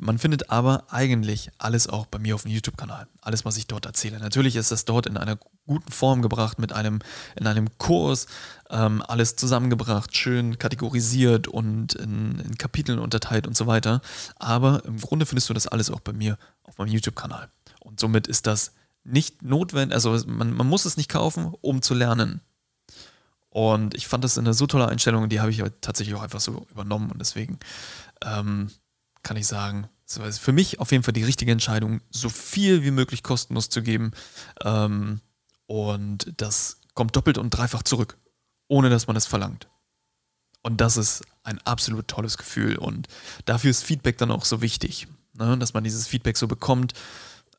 Man 0.00 0.18
findet 0.18 0.50
aber 0.50 0.84
eigentlich 0.92 1.50
alles 1.58 1.88
auch 1.88 2.06
bei 2.06 2.18
mir 2.18 2.34
auf 2.34 2.42
dem 2.42 2.50
YouTube-Kanal. 2.50 3.06
Alles, 3.20 3.44
was 3.44 3.56
ich 3.56 3.66
dort 3.66 3.86
erzähle. 3.86 4.18
Natürlich 4.18 4.56
ist 4.56 4.70
das 4.70 4.84
dort 4.84 5.06
in 5.06 5.16
einer 5.16 5.38
guten 5.66 5.90
Form 5.90 6.22
gebracht, 6.22 6.58
mit 6.58 6.72
einem, 6.72 7.00
in 7.34 7.46
einem 7.46 7.76
Kurs, 7.78 8.26
ähm, 8.70 9.02
alles 9.06 9.36
zusammengebracht, 9.36 10.16
schön 10.16 10.58
kategorisiert 10.58 11.48
und 11.48 11.94
in, 11.94 12.38
in 12.40 12.58
Kapiteln 12.58 12.98
unterteilt 12.98 13.46
und 13.46 13.56
so 13.56 13.66
weiter. 13.66 14.00
Aber 14.36 14.84
im 14.84 15.00
Grunde 15.00 15.26
findest 15.26 15.48
du 15.48 15.54
das 15.54 15.66
alles 15.66 15.90
auch 15.90 16.00
bei 16.00 16.12
mir 16.12 16.36
auf 16.62 16.78
meinem 16.78 16.88
YouTube-Kanal. 16.88 17.48
Und 17.86 18.00
somit 18.00 18.26
ist 18.26 18.48
das 18.48 18.72
nicht 19.04 19.42
notwendig, 19.42 19.94
also 19.94 20.18
man, 20.26 20.52
man 20.52 20.66
muss 20.66 20.84
es 20.84 20.96
nicht 20.96 21.08
kaufen, 21.08 21.54
um 21.60 21.82
zu 21.82 21.94
lernen. 21.94 22.40
Und 23.48 23.94
ich 23.94 24.08
fand 24.08 24.24
das 24.24 24.36
eine 24.36 24.52
so 24.54 24.66
tolle 24.66 24.88
Einstellung, 24.88 25.28
die 25.28 25.40
habe 25.40 25.52
ich 25.52 25.62
tatsächlich 25.80 26.16
auch 26.16 26.22
einfach 26.22 26.40
so 26.40 26.66
übernommen. 26.70 27.12
Und 27.12 27.20
deswegen 27.20 27.60
ähm, 28.24 28.70
kann 29.22 29.36
ich 29.36 29.46
sagen, 29.46 29.88
es 30.04 30.16
ist 30.16 30.38
für 30.40 30.52
mich 30.52 30.80
auf 30.80 30.90
jeden 30.90 31.04
Fall 31.04 31.14
die 31.14 31.22
richtige 31.22 31.52
Entscheidung, 31.52 32.00
so 32.10 32.28
viel 32.28 32.82
wie 32.82 32.90
möglich 32.90 33.22
kostenlos 33.22 33.68
zu 33.68 33.82
geben. 33.82 34.10
Ähm, 34.64 35.20
und 35.66 36.32
das 36.36 36.80
kommt 36.94 37.14
doppelt 37.14 37.38
und 37.38 37.50
dreifach 37.50 37.84
zurück, 37.84 38.18
ohne 38.66 38.90
dass 38.90 39.06
man 39.06 39.16
es 39.16 39.26
verlangt. 39.26 39.68
Und 40.62 40.80
das 40.80 40.96
ist 40.96 41.24
ein 41.44 41.60
absolut 41.64 42.08
tolles 42.08 42.36
Gefühl. 42.36 42.76
Und 42.76 43.06
dafür 43.44 43.70
ist 43.70 43.84
Feedback 43.84 44.18
dann 44.18 44.32
auch 44.32 44.44
so 44.44 44.60
wichtig, 44.60 45.06
ne? 45.34 45.56
dass 45.56 45.72
man 45.72 45.84
dieses 45.84 46.08
Feedback 46.08 46.36
so 46.36 46.48
bekommt 46.48 46.92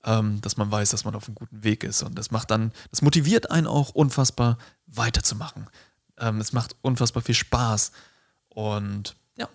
ähm, 0.08 0.40
dass 0.42 0.56
man 0.56 0.72
weiß, 0.72 0.90
dass 0.92 1.04
man 1.04 1.14
auf 1.16 1.28
einem 1.28 1.36
guten 1.36 1.64
Weg 1.64 1.84
ist. 1.84 2.02
Und 2.02 2.16
das 2.18 2.32
macht 2.32 2.50
dann, 2.50 2.72
das 2.90 3.02
motiviert 3.02 3.52
einen 3.52 3.68
auch 3.68 3.90
unfassbar 3.90 4.58
weiterzumachen. 4.88 5.68
Ähm, 6.18 6.40
es 6.40 6.54
macht 6.54 6.76
unfassbar 6.82 7.22
viel 7.22 7.36
Spaß. 7.36 7.92
Und 8.48 9.18
ja, 9.38 9.50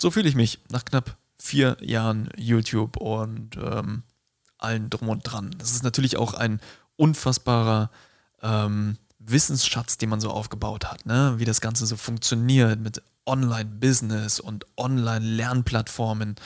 so 0.00 0.10
fühle 0.12 0.28
ich 0.28 0.36
mich 0.36 0.60
nach 0.70 0.84
knapp 0.84 1.16
vier 1.38 1.76
Jahren 1.80 2.30
YouTube 2.36 2.96
und 2.96 3.56
ähm, 3.56 4.04
allen 4.56 4.88
drum 4.88 5.08
und 5.08 5.22
dran. 5.22 5.54
Das 5.58 5.72
ist 5.72 5.82
natürlich 5.82 6.16
auch 6.16 6.34
ein 6.34 6.60
unfassbarer 6.94 7.90
ähm, 8.42 8.96
Wissensschatz, 9.18 9.98
den 9.98 10.08
man 10.08 10.20
so 10.20 10.30
aufgebaut 10.30 10.84
hat, 10.86 11.04
ne? 11.06 11.34
wie 11.38 11.44
das 11.44 11.60
Ganze 11.60 11.86
so 11.86 11.96
funktioniert 11.96 12.78
mit 12.78 13.02
Online-Business 13.26 14.38
und 14.38 14.64
Online-Lernplattformen 14.76 16.36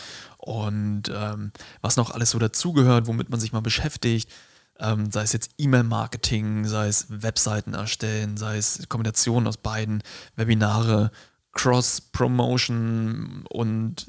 und 0.41 1.05
ähm, 1.15 1.53
was 1.83 1.97
noch 1.97 2.11
alles 2.11 2.31
so 2.31 2.39
dazugehört, 2.39 3.07
womit 3.07 3.29
man 3.29 3.39
sich 3.39 3.53
mal 3.53 3.61
beschäftigt. 3.61 4.31
Ähm, 4.79 5.11
sei 5.11 5.23
es 5.23 5.35
jetzt 5.35 5.51
E-Mail-Marketing, 5.59 6.65
sei 6.67 6.89
es 6.89 7.07
Webseiten 7.11 7.75
erstellen, 7.75 8.39
sei 8.39 8.57
es 8.57 8.89
Kombinationen 8.89 9.47
aus 9.47 9.59
beiden, 9.59 10.03
Webinare, 10.37 11.11
Cross-Promotion 11.53 13.45
und 13.51 14.07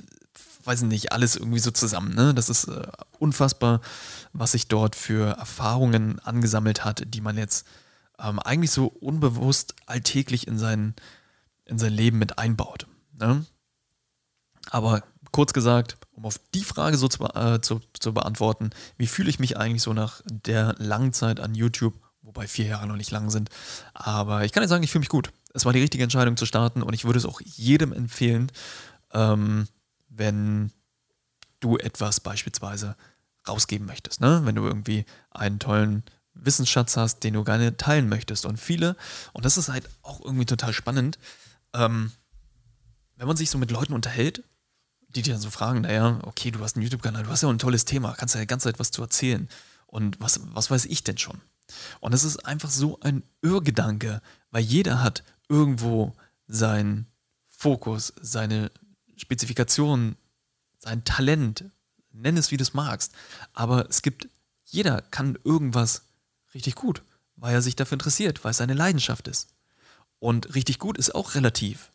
weiß 0.63 0.83
nicht, 0.83 1.11
alles 1.11 1.35
irgendwie 1.35 1.59
so 1.59 1.71
zusammen. 1.71 2.15
Ne? 2.15 2.33
Das 2.33 2.47
ist 2.47 2.69
äh, 2.69 2.87
unfassbar, 3.19 3.81
was 4.31 4.53
sich 4.53 4.69
dort 4.69 4.95
für 4.95 5.35
Erfahrungen 5.37 6.19
angesammelt 6.19 6.85
hat, 6.85 7.03
die 7.13 7.21
man 7.21 7.37
jetzt 7.37 7.67
ähm, 8.19 8.39
eigentlich 8.39 8.71
so 8.71 8.87
unbewusst 8.87 9.75
alltäglich 9.85 10.47
in 10.47 10.57
sein, 10.57 10.93
in 11.65 11.79
sein 11.79 11.91
Leben 11.91 12.19
mit 12.19 12.37
einbaut. 12.37 12.87
Ne? 13.19 13.45
Aber 14.69 15.03
kurz 15.31 15.53
gesagt, 15.53 15.97
um 16.11 16.25
auf 16.25 16.39
die 16.53 16.63
Frage 16.63 16.97
so 16.97 17.07
zu, 17.07 17.23
äh, 17.23 17.61
zu, 17.61 17.81
zu 17.99 18.13
beantworten, 18.13 18.71
wie 18.97 19.07
fühle 19.07 19.29
ich 19.29 19.39
mich 19.39 19.57
eigentlich 19.57 19.81
so 19.81 19.93
nach 19.93 20.21
der 20.25 20.75
langen 20.77 21.13
Zeit 21.13 21.39
an 21.39 21.55
YouTube, 21.55 21.93
wobei 22.21 22.47
vier 22.47 22.65
Jahre 22.65 22.87
noch 22.87 22.97
nicht 22.97 23.11
lang 23.11 23.29
sind. 23.29 23.49
Aber 23.93 24.45
ich 24.45 24.51
kann 24.51 24.63
dir 24.63 24.69
sagen, 24.69 24.83
ich 24.83 24.91
fühle 24.91 25.01
mich 25.01 25.09
gut. 25.09 25.31
Es 25.53 25.65
war 25.65 25.73
die 25.73 25.81
richtige 25.81 26.03
Entscheidung 26.03 26.37
zu 26.37 26.45
starten 26.45 26.81
und 26.81 26.93
ich 26.93 27.05
würde 27.05 27.19
es 27.19 27.25
auch 27.25 27.41
jedem 27.41 27.93
empfehlen, 27.93 28.51
ähm, 29.13 29.67
wenn 30.09 30.71
du 31.59 31.77
etwas 31.77 32.19
beispielsweise 32.19 32.95
rausgeben 33.47 33.87
möchtest. 33.87 34.21
Ne? 34.21 34.41
Wenn 34.43 34.55
du 34.55 34.65
irgendwie 34.65 35.05
einen 35.31 35.59
tollen 35.59 36.03
Wissensschatz 36.33 36.97
hast, 36.97 37.23
den 37.23 37.33
du 37.33 37.43
gerne 37.43 37.77
teilen 37.77 38.09
möchtest. 38.09 38.45
Und 38.45 38.57
viele, 38.59 38.95
und 39.33 39.45
das 39.45 39.57
ist 39.57 39.69
halt 39.69 39.89
auch 40.01 40.21
irgendwie 40.23 40.45
total 40.45 40.73
spannend, 40.73 41.19
ähm, 41.73 42.11
wenn 43.15 43.27
man 43.27 43.37
sich 43.37 43.49
so 43.49 43.57
mit 43.57 43.71
Leuten 43.71 43.93
unterhält, 43.93 44.43
die 45.15 45.21
dir 45.21 45.33
dann 45.33 45.41
so 45.41 45.49
fragen, 45.49 45.81
naja, 45.81 46.19
okay, 46.23 46.51
du 46.51 46.59
hast 46.59 46.75
einen 46.75 46.83
YouTube-Kanal, 46.83 47.23
du 47.23 47.29
hast 47.29 47.43
ja 47.43 47.49
ein 47.49 47.59
tolles 47.59 47.85
Thema, 47.85 48.13
kannst 48.13 48.35
ja 48.35 48.41
die 48.41 48.47
ganze 48.47 48.65
Zeit 48.65 48.79
was 48.79 48.91
zu 48.91 49.01
erzählen. 49.01 49.49
Und 49.87 50.19
was, 50.19 50.39
was 50.53 50.71
weiß 50.71 50.85
ich 50.85 51.03
denn 51.03 51.17
schon? 51.17 51.41
Und 51.99 52.13
es 52.13 52.23
ist 52.23 52.45
einfach 52.45 52.69
so 52.69 52.99
ein 53.01 53.23
Irrgedanke, 53.41 54.21
weil 54.51 54.63
jeder 54.63 55.01
hat 55.01 55.23
irgendwo 55.49 56.13
seinen 56.47 57.07
Fokus, 57.45 58.13
seine 58.21 58.71
Spezifikation, 59.17 60.15
sein 60.79 61.03
Talent, 61.03 61.65
nenn 62.11 62.37
es 62.37 62.51
wie 62.51 62.57
du 62.57 62.63
es 62.63 62.73
magst. 62.73 63.13
Aber 63.53 63.89
es 63.89 64.01
gibt, 64.01 64.27
jeder 64.65 65.01
kann 65.01 65.37
irgendwas 65.43 66.03
richtig 66.53 66.75
gut, 66.75 67.03
weil 67.35 67.53
er 67.53 67.61
sich 67.61 67.75
dafür 67.75 67.95
interessiert, 67.95 68.43
weil 68.43 68.51
es 68.51 68.57
seine 68.57 68.73
Leidenschaft 68.73 69.27
ist. 69.27 69.49
Und 70.19 70.53
richtig 70.55 70.79
gut 70.79 70.97
ist 70.97 71.15
auch 71.15 71.35
relativ. 71.35 71.91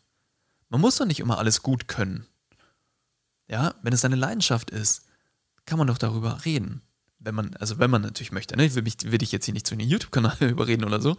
Man 0.69 0.81
muss 0.81 0.97
doch 0.97 1.07
nicht 1.07 1.21
immer 1.21 1.39
alles 1.39 1.63
gut 1.63 1.89
können. 1.89 2.27
Ja, 3.49 3.75
wenn 3.83 3.93
es 3.93 4.01
seine 4.01 4.17
Leidenschaft 4.17 4.71
ist, 4.71 5.07
kann 5.67 5.79
man 5.79 5.87
doch 5.87 5.99
darüber 5.99 6.45
reden. 6.45 6.83
Wenn 7.19 7.35
man, 7.35 7.55
also 7.57 7.79
wenn 7.79 7.91
man 7.91 8.03
natürlich 8.03 8.33
möchte, 8.33 8.57
ne? 8.57 8.65
Ich 8.65 8.75
will, 8.75 8.83
mich, 8.83 8.97
will 9.05 9.19
dich 9.19 9.33
jetzt 9.33 9.45
hier 9.45 9.55
nicht 9.55 9.67
zu 9.67 9.75
einem 9.75 9.89
YouTube-Kanal 9.89 10.37
überreden 10.41 10.85
oder 10.85 11.01
so. 11.01 11.17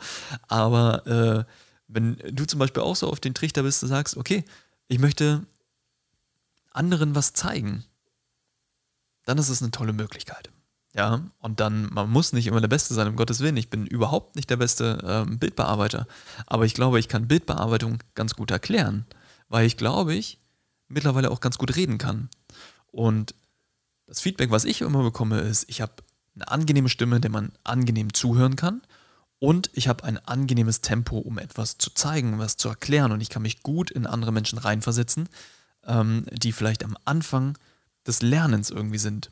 Aber 0.47 1.05
äh, 1.07 1.51
wenn 1.87 2.17
du 2.31 2.45
zum 2.45 2.59
Beispiel 2.59 2.83
auch 2.83 2.95
so 2.95 3.09
auf 3.09 3.19
den 3.19 3.33
Trichter 3.33 3.63
bist, 3.63 3.81
du 3.81 3.87
sagst, 3.87 4.17
okay, 4.17 4.45
ich 4.87 4.99
möchte 4.99 5.45
anderen 6.71 7.15
was 7.15 7.33
zeigen, 7.33 7.83
dann 9.25 9.37
ist 9.37 9.49
es 9.49 9.61
eine 9.61 9.71
tolle 9.71 9.93
Möglichkeit. 9.93 10.49
Ja, 10.93 11.21
und 11.39 11.59
dann, 11.59 11.93
man 11.93 12.09
muss 12.09 12.33
nicht 12.33 12.47
immer 12.47 12.61
der 12.61 12.69
Beste 12.69 12.93
sein, 12.93 13.07
um 13.07 13.15
Gottes 13.15 13.39
Willen. 13.39 13.57
Ich 13.57 13.69
bin 13.69 13.85
überhaupt 13.85 14.35
nicht 14.35 14.49
der 14.49 14.57
beste 14.57 14.99
ähm, 15.05 15.37
Bildbearbeiter. 15.37 16.07
Aber 16.47 16.65
ich 16.65 16.73
glaube, 16.73 16.99
ich 16.99 17.07
kann 17.07 17.27
Bildbearbeitung 17.27 17.99
ganz 18.15 18.35
gut 18.35 18.49
erklären, 18.49 19.05
weil 19.47 19.67
ich 19.67 19.77
glaube, 19.77 20.15
ich 20.15 20.39
mittlerweile 20.87 21.31
auch 21.31 21.39
ganz 21.39 21.57
gut 21.57 21.75
reden 21.75 21.97
kann. 21.97 22.29
Und 22.91 23.35
das 24.05 24.21
Feedback, 24.21 24.51
was 24.51 24.65
ich 24.65 24.81
immer 24.81 25.03
bekomme, 25.03 25.39
ist, 25.41 25.65
ich 25.69 25.81
habe 25.81 25.93
eine 26.35 26.47
angenehme 26.47 26.89
Stimme, 26.89 27.19
der 27.19 27.31
man 27.31 27.51
angenehm 27.63 28.13
zuhören 28.13 28.55
kann. 28.55 28.81
Und 29.39 29.69
ich 29.73 29.87
habe 29.87 30.03
ein 30.03 30.17
angenehmes 30.25 30.81
Tempo, 30.81 31.17
um 31.17 31.37
etwas 31.37 31.77
zu 31.77 31.91
zeigen, 31.93 32.39
was 32.39 32.57
zu 32.57 32.69
erklären. 32.69 33.11
Und 33.11 33.21
ich 33.21 33.29
kann 33.29 33.43
mich 33.43 33.61
gut 33.61 33.91
in 33.91 34.07
andere 34.07 34.31
Menschen 34.31 34.57
reinversetzen, 34.57 35.29
ähm, 35.85 36.25
die 36.31 36.51
vielleicht 36.51 36.83
am 36.83 36.97
Anfang 37.05 37.57
des 38.05 38.21
Lernens 38.21 38.69
irgendwie 38.69 38.97
sind 38.97 39.29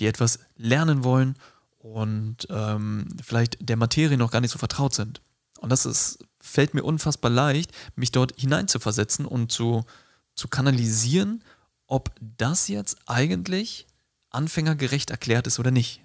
die 0.00 0.06
etwas 0.06 0.38
lernen 0.56 1.04
wollen 1.04 1.36
und 1.78 2.46
ähm, 2.50 3.08
vielleicht 3.22 3.56
der 3.60 3.76
Materie 3.76 4.16
noch 4.16 4.30
gar 4.30 4.40
nicht 4.40 4.52
so 4.52 4.58
vertraut 4.58 4.94
sind. 4.94 5.20
Und 5.58 5.70
das 5.70 5.86
ist, 5.86 6.24
fällt 6.40 6.74
mir 6.74 6.84
unfassbar 6.84 7.30
leicht, 7.30 7.72
mich 7.96 8.12
dort 8.12 8.38
hineinzuversetzen 8.38 9.26
und 9.26 9.52
zu, 9.52 9.84
zu 10.34 10.48
kanalisieren, 10.48 11.44
ob 11.86 12.14
das 12.20 12.68
jetzt 12.68 12.96
eigentlich 13.06 13.86
anfängergerecht 14.30 15.10
erklärt 15.10 15.46
ist 15.46 15.58
oder 15.58 15.70
nicht. 15.70 16.02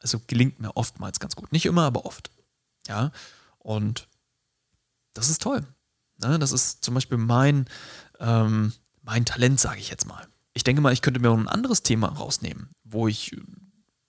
Also 0.00 0.20
gelingt 0.26 0.60
mir 0.60 0.76
oftmals 0.76 1.18
ganz 1.18 1.34
gut. 1.34 1.52
Nicht 1.52 1.66
immer, 1.66 1.84
aber 1.84 2.04
oft. 2.04 2.30
Ja. 2.86 3.10
Und 3.58 4.08
das 5.14 5.30
ist 5.30 5.40
toll. 5.40 5.66
Ne? 6.18 6.38
Das 6.38 6.52
ist 6.52 6.84
zum 6.84 6.94
Beispiel 6.94 7.16
mein, 7.16 7.66
ähm, 8.20 8.74
mein 9.02 9.24
Talent, 9.24 9.58
sage 9.60 9.80
ich 9.80 9.88
jetzt 9.88 10.06
mal 10.06 10.28
ich 10.54 10.64
denke 10.64 10.80
mal, 10.80 10.92
ich 10.92 11.02
könnte 11.02 11.20
mir 11.20 11.30
ein 11.30 11.48
anderes 11.48 11.82
Thema 11.82 12.08
rausnehmen, 12.08 12.70
wo 12.84 13.08
ich 13.08 13.36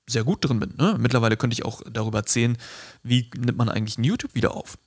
sehr 0.07 0.23
gut 0.23 0.47
drin 0.47 0.59
bin. 0.59 0.75
Ne? 0.77 0.95
Mittlerweile 0.99 1.35
könnte 1.35 1.55
ich 1.55 1.65
auch 1.65 1.81
darüber 1.91 2.19
erzählen, 2.19 2.57
wie 3.01 3.29
nimmt 3.35 3.57
man 3.57 3.69
eigentlich 3.69 3.97
ein 3.97 4.03
YouTube-Video 4.03 4.51
auf? 4.51 4.77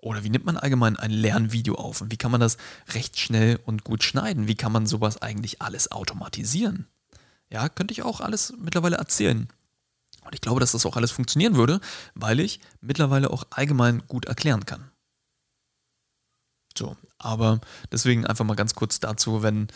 Oder 0.00 0.22
wie 0.22 0.30
nimmt 0.30 0.44
man 0.44 0.56
allgemein 0.56 0.96
ein 0.96 1.10
Lernvideo 1.10 1.74
auf? 1.74 2.00
Und 2.00 2.12
wie 2.12 2.16
kann 2.16 2.30
man 2.30 2.40
das 2.40 2.56
recht 2.94 3.18
schnell 3.18 3.58
und 3.64 3.84
gut 3.84 4.04
schneiden? 4.04 4.46
Wie 4.46 4.54
kann 4.54 4.72
man 4.72 4.86
sowas 4.86 5.20
eigentlich 5.20 5.60
alles 5.60 5.90
automatisieren? 5.90 6.86
Ja, 7.50 7.68
könnte 7.68 7.92
ich 7.92 8.02
auch 8.02 8.20
alles 8.20 8.54
mittlerweile 8.58 8.96
erzählen. 8.96 9.48
Und 10.24 10.34
ich 10.34 10.40
glaube, 10.40 10.60
dass 10.60 10.72
das 10.72 10.86
auch 10.86 10.96
alles 10.96 11.10
funktionieren 11.10 11.56
würde, 11.56 11.80
weil 12.14 12.38
ich 12.38 12.60
mittlerweile 12.80 13.30
auch 13.30 13.44
allgemein 13.50 14.02
gut 14.06 14.26
erklären 14.26 14.66
kann. 14.66 14.90
So, 16.76 16.96
aber 17.16 17.60
deswegen 17.90 18.26
einfach 18.26 18.44
mal 18.44 18.54
ganz 18.54 18.74
kurz 18.74 19.00
dazu, 19.00 19.42
wenn 19.42 19.68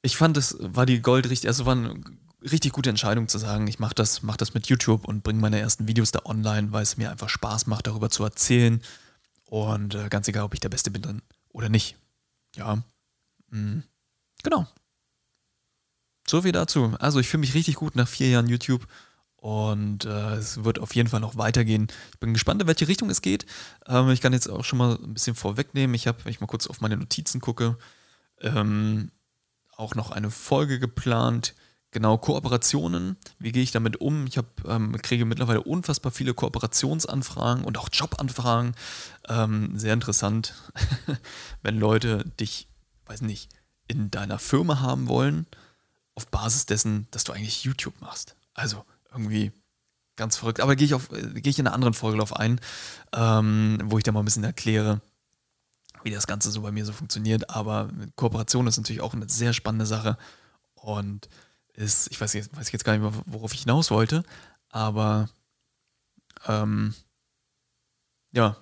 ich 0.00 0.16
fand, 0.16 0.36
es 0.36 0.56
war 0.58 0.86
die 0.86 1.02
Gold 1.02 1.28
richtig, 1.28 1.48
also 1.48 1.66
war 1.66 1.76
eine 1.76 2.00
richtig 2.42 2.72
gute 2.72 2.90
Entscheidung 2.90 3.28
zu 3.28 3.38
sagen, 3.38 3.66
ich 3.66 3.78
mache 3.78 3.94
das, 3.94 4.22
mach 4.22 4.36
das 4.36 4.54
mit 4.54 4.66
YouTube 4.68 5.06
und 5.06 5.22
bringe 5.22 5.40
meine 5.40 5.60
ersten 5.60 5.86
Videos 5.86 6.10
da 6.10 6.20
online, 6.24 6.72
weil 6.72 6.82
es 6.82 6.96
mir 6.96 7.10
einfach 7.10 7.28
Spaß 7.28 7.66
macht, 7.66 7.86
darüber 7.86 8.10
zu 8.10 8.24
erzählen. 8.24 8.82
Und 9.52 9.94
äh, 9.94 10.08
ganz 10.08 10.26
egal, 10.28 10.44
ob 10.44 10.54
ich 10.54 10.60
der 10.60 10.70
Beste 10.70 10.90
bin 10.90 11.20
oder 11.50 11.68
nicht. 11.68 11.98
Ja. 12.56 12.82
Mhm. 13.50 13.82
Genau. 14.42 14.66
So 16.26 16.40
viel 16.40 16.52
dazu. 16.52 16.96
Also 16.98 17.20
ich 17.20 17.28
fühle 17.28 17.42
mich 17.42 17.52
richtig 17.52 17.74
gut 17.74 17.94
nach 17.94 18.08
vier 18.08 18.30
Jahren 18.30 18.48
YouTube 18.48 18.86
und 19.36 20.06
äh, 20.06 20.36
es 20.36 20.64
wird 20.64 20.78
auf 20.78 20.94
jeden 20.94 21.10
Fall 21.10 21.20
noch 21.20 21.36
weitergehen. 21.36 21.88
Ich 22.14 22.18
bin 22.18 22.32
gespannt, 22.32 22.62
in 22.62 22.66
welche 22.66 22.88
Richtung 22.88 23.10
es 23.10 23.20
geht. 23.20 23.44
Ähm, 23.86 24.08
ich 24.08 24.22
kann 24.22 24.32
jetzt 24.32 24.48
auch 24.48 24.64
schon 24.64 24.78
mal 24.78 24.94
ein 24.94 25.12
bisschen 25.12 25.34
vorwegnehmen. 25.34 25.92
Ich 25.94 26.06
habe, 26.06 26.24
wenn 26.24 26.30
ich 26.30 26.40
mal 26.40 26.46
kurz 26.46 26.66
auf 26.66 26.80
meine 26.80 26.96
Notizen 26.96 27.42
gucke, 27.42 27.76
ähm, 28.40 29.10
auch 29.76 29.94
noch 29.94 30.12
eine 30.12 30.30
Folge 30.30 30.78
geplant. 30.78 31.54
Genau, 31.92 32.16
Kooperationen. 32.16 33.18
Wie 33.38 33.52
gehe 33.52 33.62
ich 33.62 33.70
damit 33.70 34.00
um? 34.00 34.26
Ich 34.26 34.38
hab, 34.38 34.66
ähm, 34.66 34.96
kriege 35.02 35.26
mittlerweile 35.26 35.62
unfassbar 35.62 36.10
viele 36.10 36.32
Kooperationsanfragen 36.32 37.64
und 37.64 37.76
auch 37.76 37.90
Jobanfragen. 37.92 38.74
Ähm, 39.28 39.78
sehr 39.78 39.92
interessant, 39.92 40.54
wenn 41.62 41.78
Leute 41.78 42.24
dich, 42.40 42.66
weiß 43.04 43.20
nicht, 43.20 43.50
in 43.88 44.10
deiner 44.10 44.38
Firma 44.38 44.80
haben 44.80 45.06
wollen, 45.06 45.46
auf 46.14 46.26
Basis 46.28 46.64
dessen, 46.64 47.08
dass 47.10 47.24
du 47.24 47.32
eigentlich 47.32 47.62
YouTube 47.64 48.00
machst. 48.00 48.36
Also 48.54 48.86
irgendwie 49.10 49.52
ganz 50.16 50.36
verrückt. 50.36 50.60
Aber 50.60 50.76
gehe 50.76 50.86
ich, 50.86 50.94
auf, 50.94 51.12
äh, 51.12 51.40
gehe 51.40 51.50
ich 51.50 51.58
in 51.58 51.66
einer 51.66 51.74
anderen 51.74 51.92
Folge 51.92 52.16
darauf 52.16 52.34
ein, 52.34 52.58
ähm, 53.12 53.78
wo 53.84 53.98
ich 53.98 54.04
da 54.04 54.12
mal 54.12 54.20
ein 54.20 54.24
bisschen 54.24 54.44
erkläre, 54.44 55.02
wie 56.04 56.10
das 56.10 56.26
Ganze 56.26 56.50
so 56.50 56.62
bei 56.62 56.72
mir 56.72 56.86
so 56.86 56.94
funktioniert. 56.94 57.50
Aber 57.50 57.90
Kooperation 58.16 58.66
ist 58.66 58.78
natürlich 58.78 59.02
auch 59.02 59.12
eine 59.12 59.28
sehr 59.28 59.52
spannende 59.52 59.84
Sache 59.84 60.16
und 60.74 61.28
ist, 61.74 62.10
ich 62.10 62.20
weiß 62.20 62.34
jetzt, 62.34 62.56
weiß 62.56 62.70
jetzt 62.72 62.84
gar 62.84 62.92
nicht 62.92 63.02
mehr, 63.02 63.22
worauf 63.26 63.54
ich 63.54 63.60
hinaus 63.60 63.90
wollte, 63.90 64.22
aber 64.68 65.28
ähm, 66.46 66.94
ja, 68.32 68.56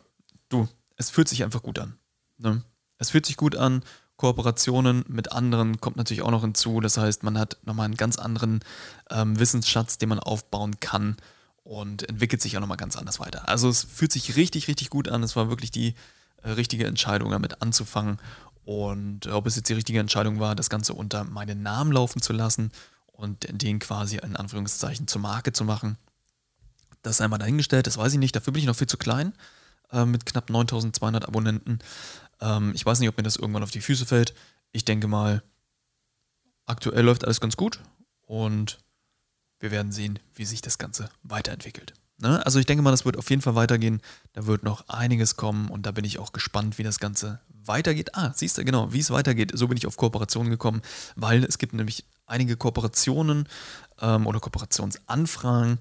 du, 0.48 0.68
es 0.96 1.10
fühlt 1.10 1.28
sich 1.28 1.42
einfach 1.42 1.62
gut 1.62 1.78
an. 1.78 1.94
Ne? 2.38 2.62
Es 2.98 3.10
fühlt 3.10 3.26
sich 3.26 3.36
gut 3.36 3.56
an. 3.56 3.82
Kooperationen 4.16 5.04
mit 5.08 5.32
anderen 5.32 5.80
kommt 5.80 5.96
natürlich 5.96 6.22
auch 6.22 6.30
noch 6.30 6.42
hinzu. 6.42 6.80
Das 6.80 6.98
heißt, 6.98 7.22
man 7.22 7.38
hat 7.38 7.56
nochmal 7.64 7.86
einen 7.86 7.96
ganz 7.96 8.18
anderen 8.18 8.60
ähm, 9.08 9.38
Wissensschatz, 9.38 9.96
den 9.96 10.10
man 10.10 10.18
aufbauen 10.18 10.78
kann 10.80 11.16
und 11.62 12.06
entwickelt 12.08 12.42
sich 12.42 12.56
auch 12.56 12.60
nochmal 12.60 12.76
ganz 12.76 12.96
anders 12.96 13.18
weiter. 13.18 13.48
Also 13.48 13.68
es 13.68 13.84
fühlt 13.84 14.12
sich 14.12 14.36
richtig, 14.36 14.68
richtig 14.68 14.90
gut 14.90 15.08
an. 15.08 15.22
Es 15.22 15.36
war 15.36 15.48
wirklich 15.48 15.70
die 15.70 15.94
äh, 16.42 16.50
richtige 16.50 16.86
Entscheidung 16.86 17.30
damit 17.30 17.62
anzufangen. 17.62 18.18
und 18.64 19.26
ob 19.28 19.46
es 19.46 19.56
jetzt 19.56 19.70
die 19.70 19.74
richtige 19.74 20.00
Entscheidung 20.00 20.38
war, 20.38 20.54
das 20.54 20.68
Ganze 20.68 20.92
unter 20.92 21.24
meinen 21.24 21.62
Namen 21.62 21.92
laufen 21.92 22.20
zu 22.20 22.32
lassen 22.34 22.70
und 23.20 23.46
den 23.62 23.78
quasi 23.78 24.16
in 24.16 24.34
Anführungszeichen 24.36 25.06
zur 25.06 25.20
Marke 25.20 25.52
zu 25.52 25.64
machen. 25.64 25.98
Das 27.02 27.16
ist 27.16 27.20
einmal 27.20 27.38
dahingestellt, 27.38 27.86
das 27.86 27.98
weiß 27.98 28.14
ich 28.14 28.18
nicht, 28.18 28.34
dafür 28.34 28.52
bin 28.52 28.60
ich 28.60 28.66
noch 28.66 28.76
viel 28.76 28.86
zu 28.86 28.96
klein 28.96 29.34
äh, 29.92 30.04
mit 30.04 30.26
knapp 30.26 30.48
9200 30.48 31.26
Abonnenten. 31.26 31.78
Ähm, 32.40 32.72
ich 32.74 32.84
weiß 32.84 32.98
nicht, 32.98 33.08
ob 33.08 33.16
mir 33.16 33.22
das 33.22 33.36
irgendwann 33.36 33.62
auf 33.62 33.70
die 33.70 33.80
Füße 33.80 34.06
fällt. 34.06 34.34
Ich 34.72 34.84
denke 34.84 35.06
mal, 35.06 35.42
aktuell 36.66 37.04
läuft 37.04 37.24
alles 37.24 37.40
ganz 37.40 37.56
gut 37.56 37.80
und 38.22 38.78
wir 39.58 39.70
werden 39.70 39.92
sehen, 39.92 40.18
wie 40.34 40.46
sich 40.46 40.62
das 40.62 40.78
Ganze 40.78 41.10
weiterentwickelt. 41.22 41.92
Ne? 42.18 42.44
Also 42.44 42.58
ich 42.58 42.66
denke 42.66 42.82
mal, 42.82 42.90
das 42.90 43.04
wird 43.04 43.18
auf 43.18 43.28
jeden 43.28 43.42
Fall 43.42 43.54
weitergehen. 43.54 44.00
Da 44.32 44.46
wird 44.46 44.62
noch 44.62 44.88
einiges 44.88 45.36
kommen 45.36 45.68
und 45.68 45.84
da 45.84 45.90
bin 45.90 46.04
ich 46.04 46.18
auch 46.18 46.32
gespannt, 46.32 46.78
wie 46.78 46.82
das 46.82 46.98
Ganze 46.98 47.40
weitergeht. 47.48 48.14
Ah, 48.14 48.32
siehst 48.34 48.56
du, 48.56 48.64
genau, 48.64 48.92
wie 48.92 49.00
es 49.00 49.10
weitergeht. 49.10 49.52
So 49.54 49.68
bin 49.68 49.76
ich 49.76 49.86
auf 49.86 49.96
Kooperationen 49.96 50.50
gekommen, 50.50 50.80
weil 51.16 51.44
es 51.44 51.58
gibt 51.58 51.74
nämlich 51.74 52.04
einige 52.30 52.56
Kooperationen 52.56 53.48
ähm, 54.00 54.26
oder 54.26 54.40
Kooperationsanfragen, 54.40 55.78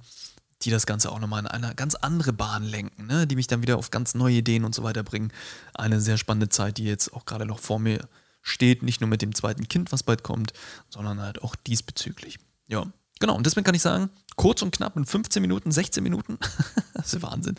die 0.61 0.71
das 0.71 0.85
Ganze 0.85 1.11
auch 1.11 1.19
nochmal 1.19 1.41
in 1.41 1.47
eine 1.47 1.73
ganz 1.75 1.95
andere 1.95 2.33
Bahn 2.33 2.63
lenken, 2.63 3.07
ne? 3.07 3.25
die 3.25 3.35
mich 3.35 3.47
dann 3.47 3.61
wieder 3.61 3.77
auf 3.77 3.91
ganz 3.91 4.13
neue 4.13 4.35
Ideen 4.35 4.65
und 4.65 4.75
so 4.75 4.83
weiter 4.83 5.03
bringen. 5.03 5.31
Eine 5.73 6.01
sehr 6.01 6.17
spannende 6.17 6.49
Zeit, 6.49 6.77
die 6.77 6.83
jetzt 6.83 7.13
auch 7.13 7.25
gerade 7.25 7.45
noch 7.45 7.59
vor 7.59 7.79
mir 7.79 8.07
steht, 8.41 8.83
nicht 8.83 9.01
nur 9.01 9.09
mit 9.09 9.21
dem 9.21 9.33
zweiten 9.33 9.67
Kind, 9.67 9.91
was 9.91 10.03
bald 10.03 10.23
kommt, 10.23 10.53
sondern 10.89 11.21
halt 11.21 11.41
auch 11.41 11.55
diesbezüglich. 11.55 12.39
Ja, 12.67 12.85
genau. 13.19 13.35
Und 13.35 13.45
deswegen 13.45 13.63
kann 13.63 13.75
ich 13.75 13.81
sagen, 13.81 14.09
kurz 14.35 14.61
und 14.61 14.71
knapp 14.71 14.97
in 14.97 15.05
15 15.05 15.41
Minuten, 15.41 15.71
16 15.71 16.03
Minuten, 16.03 16.37
das 16.93 17.13
ist 17.13 17.21
Wahnsinn, 17.21 17.55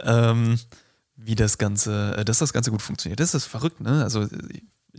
ähm, 0.00 0.58
wie 1.16 1.34
das 1.34 1.58
Ganze, 1.58 2.16
äh, 2.16 2.24
dass 2.24 2.38
das 2.38 2.52
Ganze 2.52 2.70
gut 2.70 2.82
funktioniert. 2.82 3.20
Das 3.20 3.34
ist 3.34 3.46
verrückt, 3.46 3.80
ne? 3.80 4.02
Also 4.02 4.26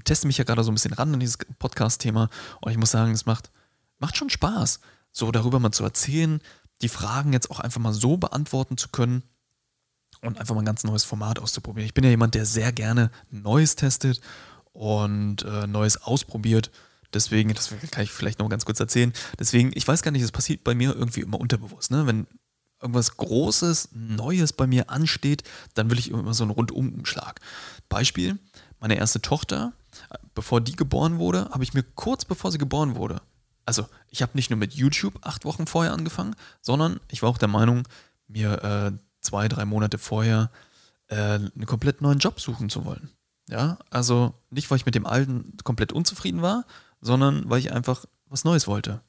teste 0.10 0.26
mich 0.26 0.40
ja 0.40 0.44
gerade 0.44 0.64
so 0.64 0.72
ein 0.72 0.74
bisschen 0.74 0.94
ran 0.94 1.14
an 1.14 1.20
dieses 1.20 1.38
Podcast-Thema 1.38 2.30
und 2.62 2.72
ich 2.72 2.78
muss 2.78 2.90
sagen, 2.90 3.12
es 3.12 3.28
macht, 3.28 3.52
macht 4.00 4.18
schon 4.18 4.32
Spaß, 4.32 4.80
so 5.12 5.32
darüber 5.32 5.60
mal 5.60 5.72
zu 5.72 5.84
erzählen, 5.84 6.42
die 6.82 6.90
Fragen 6.90 7.32
jetzt 7.32 7.52
auch 7.52 7.60
einfach 7.60 7.80
mal 7.80 7.94
so 7.94 8.18
beantworten 8.18 8.78
zu 8.78 8.90
können 8.90 9.22
und 10.22 10.40
einfach 10.40 10.56
mal 10.56 10.62
ein 10.62 10.66
ganz 10.66 10.84
neues 10.84 11.04
Format 11.04 11.38
auszuprobieren. 11.38 11.86
Ich 11.86 11.94
bin 11.94 12.04
ja 12.04 12.10
jemand, 12.10 12.34
der 12.34 12.46
sehr 12.46 12.72
gerne 12.72 13.12
Neues 13.30 13.76
testet 13.76 14.20
und 14.72 15.44
äh, 15.44 15.68
Neues 15.68 16.02
ausprobiert. 16.02 16.72
Deswegen, 17.14 17.54
das 17.54 17.72
kann 17.92 18.04
ich 18.04 18.12
vielleicht 18.12 18.40
noch 18.40 18.50
ganz 18.50 18.66
kurz 18.66 18.80
erzählen. 18.80 19.14
Deswegen, 19.38 19.72
ich 19.76 19.88
weiß 19.88 20.02
gar 20.02 20.12
nicht, 20.12 20.24
es 20.24 20.32
passiert 20.32 20.64
bei 20.64 20.74
mir 20.74 20.96
irgendwie 20.96 21.22
immer 21.22 21.40
unterbewusst. 21.40 21.92
Ne? 21.92 22.08
Wenn 22.08 22.28
irgendwas 22.82 23.18
Großes, 23.18 23.90
Neues 23.92 24.54
bei 24.54 24.66
mir 24.66 24.90
ansteht, 24.90 25.44
dann 25.76 25.92
will 25.92 26.00
ich 26.00 26.10
immer 26.10 26.34
so 26.34 26.44
einen 26.44 26.52
Rundumschlag. 26.52 27.42
Beispiel, 27.90 28.40
meine 28.80 28.96
erste 28.96 29.22
Tochter, 29.22 29.74
bevor 30.36 30.62
die 30.62 30.76
geboren 30.76 31.18
wurde, 31.18 31.50
habe 31.52 31.64
ich 31.64 31.74
mir 31.74 31.84
kurz 31.84 32.26
bevor 32.26 32.52
sie 32.52 32.58
geboren 32.58 32.96
wurde, 32.96 33.22
also 33.70 33.88
ich 34.10 34.24
habe 34.24 34.32
nicht 34.34 34.50
nur 34.50 34.58
mit 34.58 34.74
YouTube 34.74 35.20
acht 35.22 35.46
Wochen 35.46 35.68
vorher 35.68 35.94
angefangen, 35.94 36.36
sondern 36.60 37.00
ich 37.12 37.22
war 37.22 37.30
auch 37.30 37.38
der 37.38 37.48
Meinung, 37.48 37.88
mir 38.28 38.64
äh, 38.64 38.92
zwei, 39.22 39.48
drei 39.48 39.64
Monate 39.64 40.00
vorher 40.00 40.50
äh, 41.06 41.16
einen 41.16 41.68
komplett 41.68 42.02
neuen 42.02 42.18
Job 42.18 42.40
suchen 42.40 42.72
zu 42.72 42.84
wollen. 42.84 43.12
Ja, 43.48 43.78
also 43.92 44.34
nicht, 44.50 44.72
weil 44.72 44.78
ich 44.78 44.88
mit 44.88 44.96
dem 44.96 45.06
alten 45.06 45.56
komplett 45.64 45.94
unzufrieden 45.94 46.42
war, 46.42 46.66
sondern 47.00 47.48
weil 47.48 47.60
ich 47.60 47.72
einfach 47.72 48.06
was 48.26 48.44
Neues 48.44 48.66
wollte. 48.66 49.02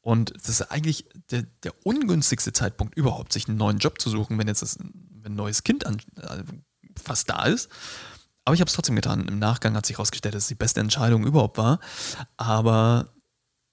Und 0.00 0.32
das 0.34 0.48
ist 0.48 0.62
eigentlich 0.70 1.04
der, 1.30 1.42
der 1.62 1.74
ungünstigste 1.84 2.54
Zeitpunkt 2.54 2.96
überhaupt, 2.96 3.34
sich 3.34 3.48
einen 3.48 3.58
neuen 3.58 3.80
Job 3.80 4.00
zu 4.00 4.08
suchen, 4.08 4.38
wenn 4.38 4.48
jetzt 4.48 4.62
das, 4.62 4.78
wenn 4.78 5.32
ein 5.32 5.36
neues 5.36 5.62
Kind 5.62 5.84
an, 5.84 6.00
also 6.22 6.42
fast 7.04 7.28
da 7.28 7.44
ist. 7.44 7.68
Aber 8.46 8.54
ich 8.54 8.60
habe 8.60 8.68
es 8.68 8.74
trotzdem 8.74 8.94
getan. 8.94 9.26
Im 9.26 9.40
Nachgang 9.40 9.74
hat 9.74 9.84
sich 9.86 9.96
herausgestellt, 9.96 10.36
dass 10.36 10.44
es 10.44 10.48
die 10.48 10.54
beste 10.54 10.78
Entscheidung 10.78 11.26
überhaupt 11.26 11.58
war. 11.58 11.80
Aber 12.36 13.12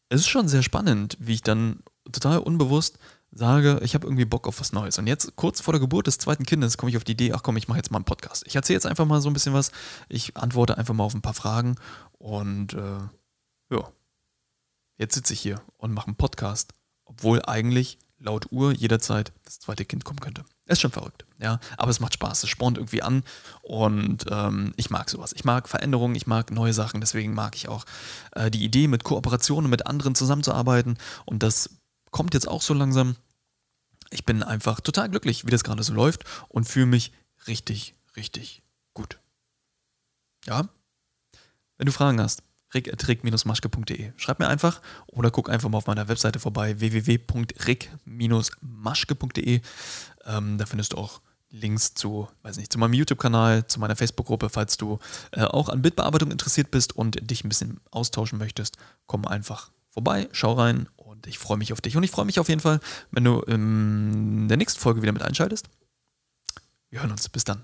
es 0.10 0.22
ist 0.22 0.28
schon 0.28 0.48
sehr 0.48 0.64
spannend, 0.64 1.16
wie 1.20 1.36
ich 1.36 1.44
dann 1.44 1.84
total 2.12 2.40
unbewusst 2.40 2.98
sage, 3.32 3.80
ich 3.84 3.94
habe 3.94 4.08
irgendwie 4.08 4.26
Bock 4.26 4.48
auf 4.48 4.60
was 4.60 4.74
Neues. 4.74 4.98
Und 4.98 5.06
jetzt, 5.06 5.36
kurz 5.36 5.62
vor 5.62 5.74
der 5.74 5.80
Geburt 5.80 6.08
des 6.08 6.18
zweiten 6.18 6.46
Kindes, 6.46 6.78
komme 6.78 6.90
ich 6.90 6.98
auf 6.98 7.04
die 7.04 7.14
Idee, 7.14 7.34
ach 7.34 7.44
komm, 7.44 7.56
ich 7.58 7.68
mache 7.68 7.78
jetzt 7.78 7.92
mal 7.92 7.98
einen 7.98 8.06
Podcast. 8.06 8.44
Ich 8.48 8.56
erzähle 8.56 8.78
jetzt 8.78 8.88
einfach 8.88 9.06
mal 9.06 9.22
so 9.22 9.30
ein 9.30 9.34
bisschen 9.34 9.54
was. 9.54 9.72
Ich 10.10 10.36
antworte 10.38 10.78
einfach 10.78 10.96
mal 10.96 11.04
auf 11.04 11.14
ein 11.14 11.22
paar 11.22 11.36
Fragen. 11.36 11.76
Und 12.14 12.74
äh, 12.74 13.00
ja, 13.70 13.92
jetzt 14.98 15.14
sitze 15.14 15.34
ich 15.34 15.40
hier 15.40 15.62
und 15.78 15.94
mache 15.94 16.08
einen 16.08 16.16
Podcast, 16.16 16.74
obwohl 17.06 17.44
eigentlich 17.46 18.00
laut 18.18 18.52
Uhr 18.52 18.72
jederzeit 18.72 19.34
das 19.46 19.60
zweite 19.60 19.86
Kind 19.86 20.04
kommen 20.04 20.20
könnte. 20.20 20.44
Ist 20.66 20.80
schon 20.80 20.92
verrückt, 20.92 21.26
ja. 21.40 21.60
Aber 21.78 21.92
es 21.92 22.00
macht 22.00 22.14
Spaß, 22.14 22.44
es 22.44 22.50
spornt 22.50 22.78
irgendwie 22.78 23.02
an 23.02 23.24
und 23.62 24.26
ähm, 24.32 24.74
ich 24.78 24.90
mag 24.90 25.10
sowas. 25.10 25.34
Ich 25.34 25.44
mag 25.44 25.68
Veränderungen, 25.68 26.16
ich 26.16 26.26
mag 26.26 26.52
neue 26.52 26.74
Sachen, 26.74 27.02
deswegen 27.02 27.34
mag 27.34 27.56
ich 27.56 27.68
auch 27.68 27.84
äh, 28.32 28.50
die 28.50 28.64
Idee, 28.64 28.88
mit 28.88 29.04
Kooperationen 29.04 29.70
mit 29.70 29.88
anderen 29.88 30.16
zusammenzuarbeiten 30.16 30.98
und 31.26 31.44
das 31.44 31.70
kommt 32.12 32.34
jetzt 32.34 32.48
auch 32.48 32.62
so 32.62 32.74
langsam. 32.74 33.18
Ich 34.10 34.26
bin 34.26 34.42
einfach 34.42 34.80
total 34.80 35.10
glücklich, 35.10 35.46
wie 35.46 35.52
das 35.52 35.66
gerade 35.66 35.84
so 35.84 35.94
läuft 35.94 36.24
und 36.48 36.66
fühle 36.66 36.86
mich 36.86 37.12
richtig, 37.48 37.96
richtig 38.16 38.62
gut. 38.94 39.20
Ja, 40.46 40.70
wenn 41.78 41.88
du 41.88 41.92
Fragen 41.92 42.22
hast, 42.22 42.44
rick.rick-maschke.de. 42.74 44.14
Schreib 44.18 44.40
mir 44.40 44.48
einfach 44.48 44.82
oder 45.08 45.30
guck 45.32 45.50
einfach 45.50 45.70
mal 45.70 45.78
auf 45.78 45.88
meiner 45.88 46.08
Webseite 46.08 46.40
vorbei, 46.40 46.80
www.rick-maschke.de. 46.80 49.62
Ähm, 50.26 50.58
da 50.58 50.66
findest 50.66 50.94
du 50.94 50.98
auch 50.98 51.20
Links 51.50 51.94
zu, 51.94 52.30
weiß 52.42 52.58
nicht, 52.58 52.74
zu 52.74 52.80
meinem 52.80 52.94
YouTube-Kanal, 52.94 53.68
zu 53.68 53.80
meiner 53.80 53.96
Facebook-Gruppe, 53.96 54.50
falls 54.50 54.78
du 54.78 54.98
äh, 55.32 55.44
auch 55.44 55.70
an 55.70 55.84
Bildbearbeitung 55.84 56.32
interessiert 56.32 56.72
bist 56.72 56.96
und 56.96 57.30
dich 57.30 57.44
ein 57.44 57.50
bisschen 57.50 57.80
austauschen 57.92 58.40
möchtest, 58.40 58.78
komm 59.06 59.28
einfach 59.28 59.70
vorbei, 59.92 60.28
schau 60.32 60.54
rein 60.54 60.90
und 60.96 61.28
ich 61.28 61.38
freue 61.38 61.58
mich 61.58 61.72
auf 61.72 61.82
dich. 61.82 61.96
Und 61.96 62.02
ich 62.04 62.10
freue 62.12 62.26
mich 62.26 62.40
auf 62.40 62.50
jeden 62.50 62.62
Fall, 62.62 62.80
wenn 63.12 63.24
du 63.24 63.42
in 63.42 64.48
der 64.48 64.58
nächsten 64.58 64.80
Folge 64.80 65.04
wieder 65.04 65.12
mit 65.12 65.22
einschaltest. 65.22 65.70
Wir 66.90 67.02
hören 67.02 67.12
uns. 67.12 67.30
Bis 67.30 67.44
dann. 67.44 67.64